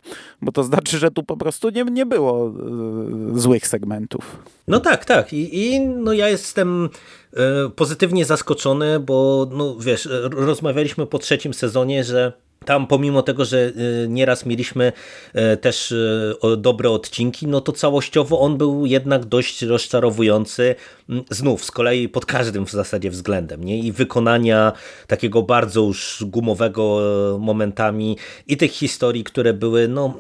bo 0.43 0.53
to 0.53 0.65
znaczy, 0.65 0.99
że 0.99 1.11
tu 1.11 1.23
po 1.23 1.37
prostu 1.37 1.71
nie, 1.71 1.85
nie 1.85 2.07
było 2.07 2.49
e, 2.49 3.39
złych 3.39 3.67
segmentów. 3.67 4.39
No 4.69 4.81
tak, 4.81 5.05
tak. 5.05 5.33
I, 5.33 5.67
i 5.67 5.81
no 5.81 6.13
ja 6.13 6.29
jestem 6.29 6.89
e, 7.33 7.71
pozytywnie 7.77 8.25
zaskoczony, 8.25 9.01
bo 9.01 9.47
no 9.51 9.77
wiesz, 9.81 10.07
e, 10.07 10.29
rozmawialiśmy 10.33 11.07
po 11.07 11.19
trzecim 11.19 11.55
sezonie, 11.55 12.05
że 12.05 12.46
tam 12.67 12.87
pomimo 12.87 13.23
tego, 13.23 13.45
że 13.45 13.59
e, 14.05 14.09
nieraz 14.09 14.47
mieliśmy 14.47 14.93
e, 15.35 15.57
też 15.57 15.95
o- 16.41 16.57
dobre 16.57 16.91
odcinki, 16.91 17.47
no 17.47 17.61
to 17.61 17.73
całościowo 17.73 18.41
on 18.41 18.57
był 18.59 18.87
jednak 18.87 19.25
dość 19.25 19.63
rozczarowujący. 19.63 20.75
Mm, 21.11 21.25
Znów, 21.31 21.65
z 21.65 21.71
kolei 21.71 22.09
pod 22.09 22.27
każdym 22.27 22.67
w 22.67 22.71
zasadzie 22.71 23.11
względem. 23.11 23.65
Nie? 23.65 23.79
I 23.79 23.93
wykonania 23.93 24.73
takiego 25.07 25.43
bardzo 25.43 25.81
już 25.81 26.25
gumowego 26.27 27.01
momentami 27.41 28.17
i 28.47 28.57
tych 28.57 28.73
historii, 28.73 29.25
które 29.25 29.53
były 29.53 29.89
no, 29.89 30.19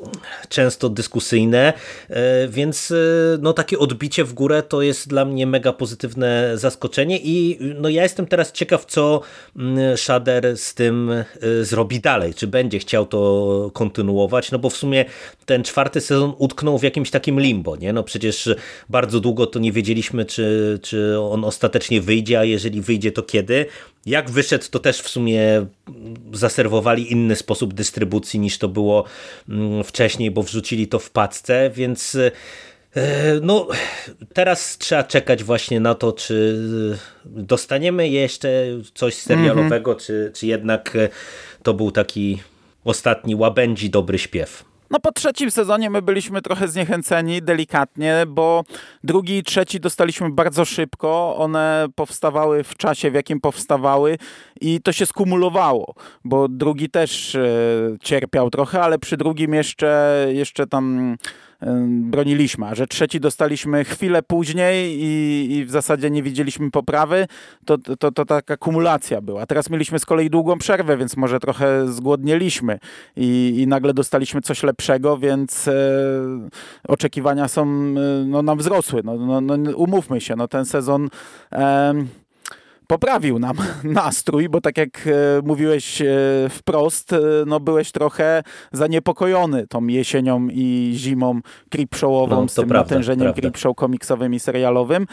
często 0.48 0.88
dyskusyjne, 0.88 1.72
więc 2.48 2.92
no, 3.38 3.52
takie 3.52 3.78
odbicie 3.78 4.24
w 4.24 4.32
górę 4.32 4.62
to 4.62 4.82
jest 4.82 5.08
dla 5.08 5.24
mnie 5.24 5.46
mega 5.46 5.72
pozytywne 5.72 6.52
zaskoczenie 6.54 7.18
i 7.22 7.58
no, 7.80 7.88
ja 7.88 8.02
jestem 8.02 8.26
teraz 8.26 8.52
ciekaw, 8.52 8.84
co 8.86 9.20
mm, 9.56 9.96
Shader 9.96 10.56
z 10.58 10.74
tym 10.74 11.10
zrobi 11.62 12.00
dalej, 12.00 12.34
czy 12.36 12.46
będzie 12.46 12.78
chciał 12.78 13.06
to 13.06 13.70
kontynuować, 13.74 14.50
no 14.50 14.58
bo 14.58 14.70
w 14.70 14.76
sumie 14.76 15.04
ten 15.46 15.64
czwarty 15.64 16.00
sezon 16.00 16.32
utknął 16.38 16.78
w 16.78 16.82
jakimś 16.82 17.10
takim 17.10 17.40
limbo, 17.40 17.76
nie? 17.76 17.92
No 17.92 18.02
przecież 18.02 18.50
bardzo 18.88 19.20
długo 19.20 19.46
to 19.46 19.58
nie 19.58 19.72
wiedzieliśmy, 19.72 20.24
czy, 20.24 20.78
czy 20.82 21.20
on 21.20 21.44
ostatecznie 21.44 22.00
wyjdzie, 22.00 22.38
a 22.38 22.44
jeżeli 22.44 22.80
wyjdzie, 22.80 23.12
to 23.12 23.22
kiedy. 23.22 23.66
Jak 24.06 24.30
wyszedł, 24.30 24.64
to 24.70 24.78
też 24.78 25.00
w 25.00 25.08
sumie 25.08 25.66
zaserwowali 26.32 27.12
inny 27.12 27.36
sposób 27.36 27.74
dystrybucji 27.74 28.40
niż 28.40 28.58
to 28.58 28.68
było 28.68 29.04
mm, 29.48 29.84
wcześniej, 29.84 30.30
bo 30.30 30.42
wrzucili 30.42 30.88
to 30.88 30.98
w 30.98 31.10
paczce, 31.10 31.70
więc 31.74 32.16
no 33.42 33.68
teraz 34.32 34.78
trzeba 34.78 35.04
czekać 35.04 35.44
właśnie 35.44 35.80
na 35.80 35.94
to, 35.94 36.12
czy 36.12 36.58
dostaniemy 37.24 38.08
jeszcze 38.08 38.48
coś 38.94 39.14
serialowego, 39.14 39.94
czy, 39.94 40.32
czy 40.34 40.46
jednak 40.46 40.96
e, 40.96 41.08
to 41.62 41.74
był 41.74 41.90
taki 41.90 42.42
ostatni 42.84 43.34
łabędzi 43.34 43.90
dobry 43.90 44.18
śpiew. 44.18 44.64
No 44.90 45.00
po 45.00 45.12
trzecim 45.12 45.50
sezonie 45.50 45.90
my 45.90 46.02
byliśmy 46.02 46.42
trochę 46.42 46.68
zniechęceni, 46.68 47.42
delikatnie, 47.42 48.24
bo 48.28 48.64
drugi 49.04 49.38
i 49.38 49.42
trzeci 49.42 49.80
dostaliśmy 49.80 50.30
bardzo 50.30 50.64
szybko. 50.64 51.36
One 51.36 51.86
powstawały 51.94 52.64
w 52.64 52.74
czasie, 52.74 53.10
w 53.10 53.14
jakim 53.14 53.40
powstawały 53.40 54.18
i 54.60 54.80
to 54.80 54.92
się 54.92 55.06
skumulowało, 55.06 55.94
bo 56.24 56.48
drugi 56.48 56.90
też 56.90 57.34
e, 57.34 57.48
cierpiał 58.00 58.50
trochę, 58.50 58.82
ale 58.82 58.98
przy 58.98 59.16
drugim 59.16 59.54
jeszcze, 59.54 60.26
jeszcze 60.32 60.66
tam 60.66 61.16
broniliśmy, 61.88 62.66
a 62.66 62.74
że 62.74 62.86
trzeci 62.86 63.20
dostaliśmy 63.20 63.84
chwilę 63.84 64.22
później 64.22 64.98
i, 65.00 65.48
i 65.56 65.64
w 65.64 65.70
zasadzie 65.70 66.10
nie 66.10 66.22
widzieliśmy 66.22 66.70
poprawy, 66.70 67.26
to, 67.64 67.78
to, 67.78 68.12
to 68.12 68.24
taka 68.24 68.56
kumulacja 68.56 69.20
była. 69.20 69.46
Teraz 69.46 69.70
mieliśmy 69.70 69.98
z 69.98 70.06
kolei 70.06 70.30
długą 70.30 70.58
przerwę, 70.58 70.96
więc 70.96 71.16
może 71.16 71.40
trochę 71.40 71.92
zgłodnieliśmy 71.92 72.78
i, 73.16 73.54
i 73.58 73.66
nagle 73.66 73.94
dostaliśmy 73.94 74.40
coś 74.40 74.62
lepszego, 74.62 75.18
więc 75.18 75.68
e, 75.68 75.72
oczekiwania 76.88 77.48
są, 77.48 77.62
e, 77.62 78.24
no, 78.26 78.42
nam 78.42 78.58
wzrosły. 78.58 79.00
No, 79.04 79.16
no, 79.16 79.40
no, 79.40 79.76
umówmy 79.76 80.20
się, 80.20 80.36
no, 80.36 80.48
ten 80.48 80.64
sezon... 80.64 81.08
E, 81.52 81.94
poprawił 82.86 83.38
nam 83.38 83.56
nastrój, 83.84 84.48
bo 84.48 84.60
tak 84.60 84.78
jak 84.78 85.06
e, 85.06 85.10
mówiłeś 85.44 86.02
e, 86.02 86.06
wprost, 86.50 87.12
e, 87.12 87.18
no 87.46 87.60
byłeś 87.60 87.92
trochę 87.92 88.42
zaniepokojony 88.72 89.66
tą 89.66 89.86
jesienią 89.86 90.48
i 90.50 90.92
zimą 90.96 91.40
creepshowową 91.70 92.42
no, 92.42 92.48
z 92.48 92.54
tym 92.54 92.68
prawda, 92.68 92.94
natężeniem 92.94 93.22
prawda. 93.22 93.40
creepshow 93.40 93.76
komiksowym 93.76 94.34
i 94.34 94.40
serialowym. 94.40 95.06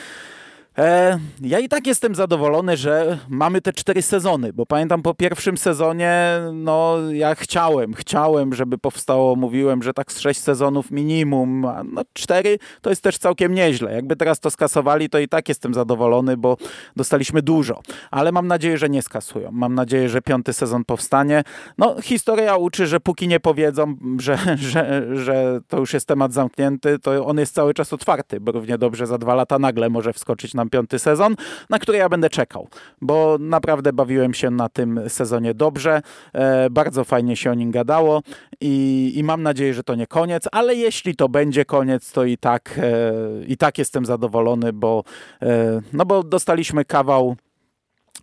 E, 0.78 1.20
ja 1.42 1.60
i 1.60 1.70
tak 1.70 1.88
jestem 1.88 2.16
zadowolony, 2.16 2.78
że 2.78 3.18
mamy 3.30 3.62
te 3.62 3.74
cztery 3.74 4.02
sezony, 4.02 4.54
bo 4.54 4.66
pamiętam 4.66 5.02
po 5.02 5.14
pierwszym 5.14 5.58
sezonie, 5.58 6.40
no 6.54 6.98
ja 7.12 7.36
chciałem, 7.36 7.94
chciałem, 7.94 8.54
żeby 8.54 8.78
powstało, 8.78 9.36
mówiłem, 9.36 9.84
że 9.84 9.94
tak 9.94 10.12
z 10.12 10.20
sześć 10.20 10.40
sezonów 10.40 10.92
minimum, 10.92 11.66
a 11.66 11.84
no 11.84 12.02
cztery 12.14 12.60
to 12.82 12.90
jest 12.90 13.02
też 13.02 13.18
całkiem 13.18 13.54
nieźle. 13.54 13.94
Jakby 13.94 14.16
teraz 14.16 14.40
to 14.40 14.50
skasowali, 14.50 15.10
to 15.10 15.20
i 15.20 15.28
tak 15.28 15.50
jestem 15.50 15.74
zadowolony, 15.74 16.38
bo 16.38 16.58
dostaliśmy 16.96 17.42
dużo, 17.42 17.82
ale 18.12 18.32
mam 18.32 18.48
nadzieję, 18.48 18.78
że 18.78 18.90
nie 18.90 19.02
skasują. 19.02 19.52
Mam 19.52 19.76
nadzieję, 19.76 20.10
że 20.10 20.22
piąty 20.22 20.54
sezon 20.54 20.86
powstanie. 20.86 21.44
No 21.78 22.02
historia 22.02 22.56
uczy, 22.56 22.88
że 22.88 23.00
póki 23.00 23.28
nie 23.28 23.40
powiedzą, 23.40 23.96
że, 24.20 24.38
że, 24.72 25.06
że 25.18 25.60
to 25.68 25.80
już 25.80 25.94
jest 25.94 26.08
temat 26.08 26.34
zamknięty, 26.34 27.00
to 27.00 27.26
on 27.26 27.38
jest 27.38 27.56
cały 27.56 27.74
czas 27.74 27.94
otwarty, 27.94 28.40
bo 28.40 28.52
równie 28.52 28.78
dobrze 28.78 29.08
za 29.08 29.18
dwa 29.18 29.36
lata 29.36 29.60
nagle 29.60 29.90
może 29.90 30.14
wskoczyć 30.14 30.54
na 30.54 30.63
piąty 30.70 31.00
sezon, 31.00 31.36
na 31.70 31.80
który 31.80 31.98
ja 31.98 32.10
będę 32.10 32.30
czekał, 32.30 32.68
bo 33.02 33.38
naprawdę 33.40 33.94
bawiłem 33.94 34.34
się 34.34 34.50
na 34.50 34.70
tym 34.70 35.00
sezonie 35.08 35.54
dobrze, 35.54 36.02
e, 36.34 36.70
bardzo 36.70 37.04
fajnie 37.04 37.36
się 37.36 37.52
o 37.52 37.54
nim 37.54 37.72
gadało 37.72 38.22
i, 38.62 39.12
i 39.16 39.24
mam 39.24 39.44
nadzieję, 39.44 39.74
że 39.74 39.84
to 39.84 39.96
nie 39.96 40.08
koniec, 40.08 40.44
ale 40.52 40.76
jeśli 40.76 41.16
to 41.16 41.30
będzie 41.30 41.66
koniec, 41.66 42.12
to 42.12 42.26
i 42.26 42.38
tak, 42.38 42.80
e, 42.84 43.14
i 43.48 43.58
tak 43.58 43.78
jestem 43.78 44.06
zadowolony, 44.06 44.74
bo, 44.74 45.04
e, 45.42 45.82
no 45.94 46.06
bo 46.06 46.24
dostaliśmy 46.24 46.86
kawał 46.86 47.36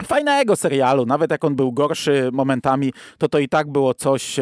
fajnego 0.02 0.56
serialu, 0.56 1.06
nawet 1.06 1.30
jak 1.30 1.44
on 1.44 1.56
był 1.56 1.72
gorszy 1.72 2.30
momentami, 2.32 2.92
to 3.18 3.28
to 3.28 3.38
i 3.38 3.48
tak 3.48 3.70
było 3.70 3.94
coś, 3.94 4.40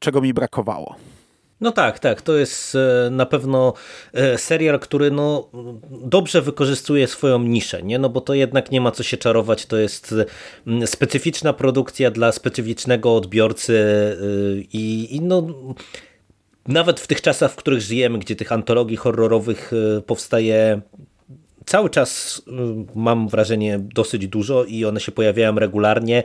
czego 0.00 0.20
mi 0.20 0.34
brakowało. 0.34 0.96
No 1.60 1.72
tak, 1.72 1.98
tak. 1.98 2.22
To 2.22 2.36
jest 2.36 2.74
e, 2.74 3.10
na 3.10 3.26
pewno 3.26 3.72
e, 4.12 4.38
serial, 4.38 4.80
który 4.80 5.10
no, 5.10 5.50
dobrze 5.90 6.42
wykorzystuje 6.42 7.06
swoją 7.06 7.38
niszę, 7.38 7.82
nie? 7.82 7.98
No 7.98 8.08
bo 8.08 8.20
to 8.20 8.34
jednak 8.34 8.70
nie 8.70 8.80
ma 8.80 8.90
co 8.90 9.02
się 9.02 9.16
czarować. 9.16 9.66
To 9.66 9.76
jest 9.76 10.14
specyficzna 10.86 11.52
produkcja 11.52 12.10
dla 12.10 12.32
specyficznego 12.32 13.16
odbiorcy 13.16 13.78
e, 13.78 14.60
i, 14.72 15.16
i 15.16 15.20
no 15.20 15.46
nawet 16.68 17.00
w 17.00 17.06
tych 17.06 17.20
czasach, 17.20 17.52
w 17.52 17.56
których 17.56 17.80
żyjemy, 17.80 18.18
gdzie 18.18 18.36
tych 18.36 18.52
antologii 18.52 18.96
horrorowych 18.96 19.72
powstaje 20.06 20.80
cały 21.66 21.90
czas 21.90 22.42
mam 22.94 23.28
wrażenie 23.28 23.78
dosyć 23.94 24.26
dużo 24.26 24.64
i 24.64 24.84
one 24.84 25.00
się 25.00 25.12
pojawiają 25.12 25.58
regularnie, 25.58 26.22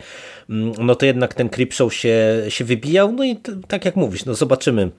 no 0.79 0.95
to 0.95 1.05
jednak 1.05 1.33
ten 1.33 1.49
Creepshow 1.49 1.93
się, 1.93 2.43
się 2.49 2.65
wybijał, 2.65 3.11
no 3.11 3.23
i 3.23 3.35
tak 3.67 3.85
jak 3.85 3.95
mówisz, 3.95 4.25
no 4.25 4.33
zobaczymy 4.33 4.91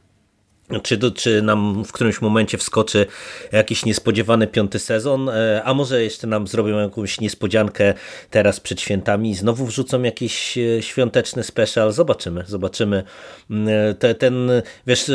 czy, 0.83 0.99
czy 1.13 1.43
nam 1.43 1.85
w 1.85 1.93
którymś 1.93 2.21
momencie 2.21 2.59
wskoczy 2.59 3.07
jakiś 3.53 3.85
niespodziewany 3.85 4.47
piąty 4.47 4.79
sezon, 4.79 5.29
e, 5.29 5.63
a 5.65 5.75
może 5.75 6.03
jeszcze 6.03 6.27
nam 6.27 6.47
zrobią 6.47 6.79
jakąś 6.79 7.21
niespodziankę 7.21 7.95
teraz 8.31 8.61
przed 8.61 8.81
świętami 8.81 9.31
i 9.31 9.35
znowu 9.35 9.67
wrzucą 9.67 10.03
jakiś 10.03 10.59
e, 10.59 10.83
świąteczny 10.83 11.43
special. 11.43 11.93
Zobaczymy, 11.93 12.45
zobaczymy. 12.47 13.03
Mm, 13.51 13.69
e, 13.69 13.95
te, 13.95 14.15
ten, 14.15 14.51
wiesz, 14.87 15.11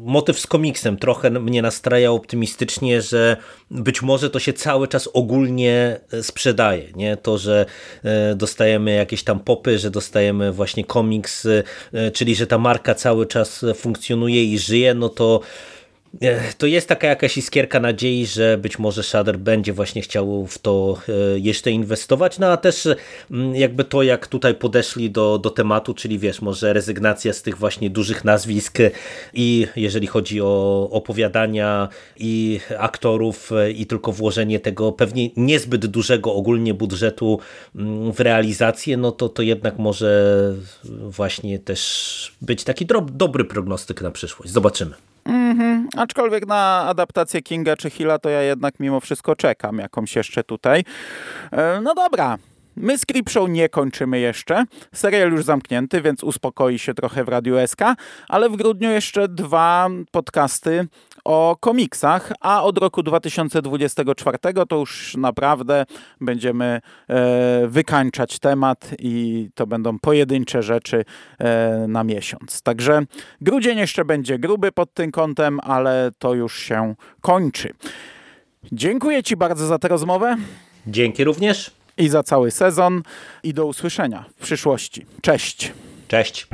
motyw 0.00 0.40
z 0.40 0.46
komiksem 0.46 0.96
trochę 0.96 1.30
mnie 1.30 1.62
nastraja 1.62 2.12
optymistycznie, 2.12 3.02
że 3.02 3.36
być 3.70 4.02
może 4.02 4.30
to 4.30 4.38
się 4.38 4.52
cały 4.52 4.88
czas 4.88 5.08
ogólnie 5.12 6.00
sprzedaje, 6.22 6.92
nie? 6.96 7.16
To, 7.16 7.38
że 7.38 7.66
dostajemy 8.36 8.94
jakieś 8.94 9.24
tam 9.24 9.40
popy, 9.40 9.78
że 9.78 9.90
dostajemy 9.90 10.52
właśnie 10.52 10.84
komiks, 10.84 11.48
czyli 12.12 12.34
że 12.34 12.46
ta 12.46 12.58
marka 12.58 12.94
cały 12.94 13.26
czas 13.26 13.64
funkcjonuje 13.74 14.44
i 14.44 14.58
żyje, 14.58 14.91
no 14.94 15.08
to 15.08 15.42
E, 15.42 15.44
to 16.58 16.66
jest 16.66 16.88
taka 16.88 17.06
jakaś 17.06 17.36
iskierka 17.36 17.80
nadziei, 17.80 18.26
że 18.26 18.58
być 18.58 18.78
może 18.78 19.02
Shader 19.02 19.38
będzie 19.38 19.72
właśnie 19.72 20.02
chciał 20.02 20.46
w 20.46 20.58
to 20.58 20.98
e, 21.08 21.38
jeszcze 21.38 21.70
inwestować, 21.70 22.38
no 22.38 22.46
a 22.46 22.56
też 22.56 22.88
mm, 23.30 23.56
jakby 23.56 23.84
to, 23.84 24.02
jak 24.02 24.26
tutaj 24.26 24.54
podeszli 24.54 25.10
do, 25.10 25.38
do 25.38 25.50
tematu, 25.50 25.94
czyli 25.94 26.18
wiesz, 26.18 26.42
może 26.42 26.72
rezygnacja 26.72 27.32
z 27.32 27.42
tych 27.42 27.58
właśnie 27.58 27.90
dużych 27.90 28.24
nazwisk 28.24 28.78
i 29.34 29.66
jeżeli 29.76 30.06
chodzi 30.06 30.40
o 30.40 30.88
opowiadania 30.90 31.88
i 32.16 32.60
aktorów 32.78 33.52
e, 33.52 33.70
i 33.70 33.86
tylko 33.86 34.12
włożenie 34.12 34.60
tego 34.60 34.92
pewnie 34.92 35.30
niezbyt 35.36 35.86
dużego 35.86 36.34
ogólnie 36.34 36.74
budżetu 36.74 37.38
w 38.14 38.20
realizację, 38.20 38.96
no 38.96 39.12
to, 39.12 39.28
to 39.28 39.42
jednak 39.42 39.78
może 39.78 40.32
właśnie 40.84 41.58
też 41.58 42.32
być 42.42 42.64
taki 42.64 42.86
dobry 43.12 43.44
prognostyk 43.44 44.02
na 44.02 44.10
przyszłość. 44.10 44.52
Zobaczymy. 44.52 45.11
Mhm. 45.24 45.88
Aczkolwiek 45.96 46.46
na 46.46 46.84
adaptację 46.88 47.42
Kinga 47.42 47.76
czy 47.76 47.90
Hilla 47.90 48.18
to 48.18 48.28
ja 48.28 48.42
jednak 48.42 48.80
mimo 48.80 49.00
wszystko 49.00 49.36
czekam 49.36 49.78
jakąś 49.78 50.16
jeszcze 50.16 50.44
tutaj. 50.44 50.84
E, 51.52 51.80
no 51.82 51.94
dobra, 51.94 52.38
My 52.76 52.98
z 52.98 53.06
Creepshow 53.06 53.48
nie 53.48 53.68
kończymy 53.68 54.20
jeszcze. 54.20 54.64
Serial 54.94 55.32
już 55.32 55.44
zamknięty, 55.44 56.02
więc 56.02 56.24
uspokoi 56.24 56.78
się 56.78 56.94
trochę 56.94 57.24
w 57.24 57.28
Radiu 57.28 57.66
SK, 57.66 57.80
ale 58.28 58.50
w 58.50 58.56
grudniu 58.56 58.90
jeszcze 58.90 59.28
dwa 59.28 59.88
podcasty 60.10 60.86
o 61.24 61.56
komiksach, 61.60 62.32
a 62.40 62.62
od 62.62 62.78
roku 62.78 63.02
2024 63.02 64.38
to 64.68 64.76
już 64.76 65.16
naprawdę 65.16 65.86
będziemy 66.20 66.80
e, 67.08 67.66
wykańczać 67.68 68.38
temat 68.38 68.90
i 68.98 69.48
to 69.54 69.66
będą 69.66 69.98
pojedyncze 69.98 70.62
rzeczy 70.62 71.04
e, 71.38 71.86
na 71.88 72.04
miesiąc. 72.04 72.62
Także 72.62 73.02
grudzień 73.40 73.78
jeszcze 73.78 74.04
będzie 74.04 74.38
gruby 74.38 74.72
pod 74.72 74.94
tym 74.94 75.12
kątem, 75.12 75.60
ale 75.62 76.10
to 76.18 76.34
już 76.34 76.58
się 76.58 76.94
kończy. 77.20 77.74
Dziękuję 78.72 79.22
Ci 79.22 79.36
bardzo 79.36 79.66
za 79.66 79.78
tę 79.78 79.88
rozmowę. 79.88 80.36
Dzięki 80.86 81.24
również. 81.24 81.81
I 81.98 82.08
za 82.08 82.22
cały 82.22 82.50
sezon. 82.50 83.02
I 83.42 83.54
do 83.54 83.66
usłyszenia 83.66 84.24
w 84.38 84.42
przyszłości. 84.42 85.06
Cześć. 85.20 85.72
Cześć. 86.08 86.46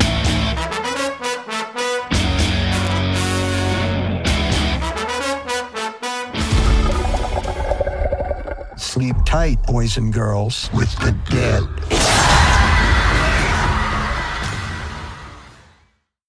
Sleep 8.77 9.17
tight, 9.25 9.67
boys 9.67 9.99
and 9.99 10.15
girls, 10.15 10.71
with 10.73 10.97
the 10.97 11.13
dead. 11.31 11.98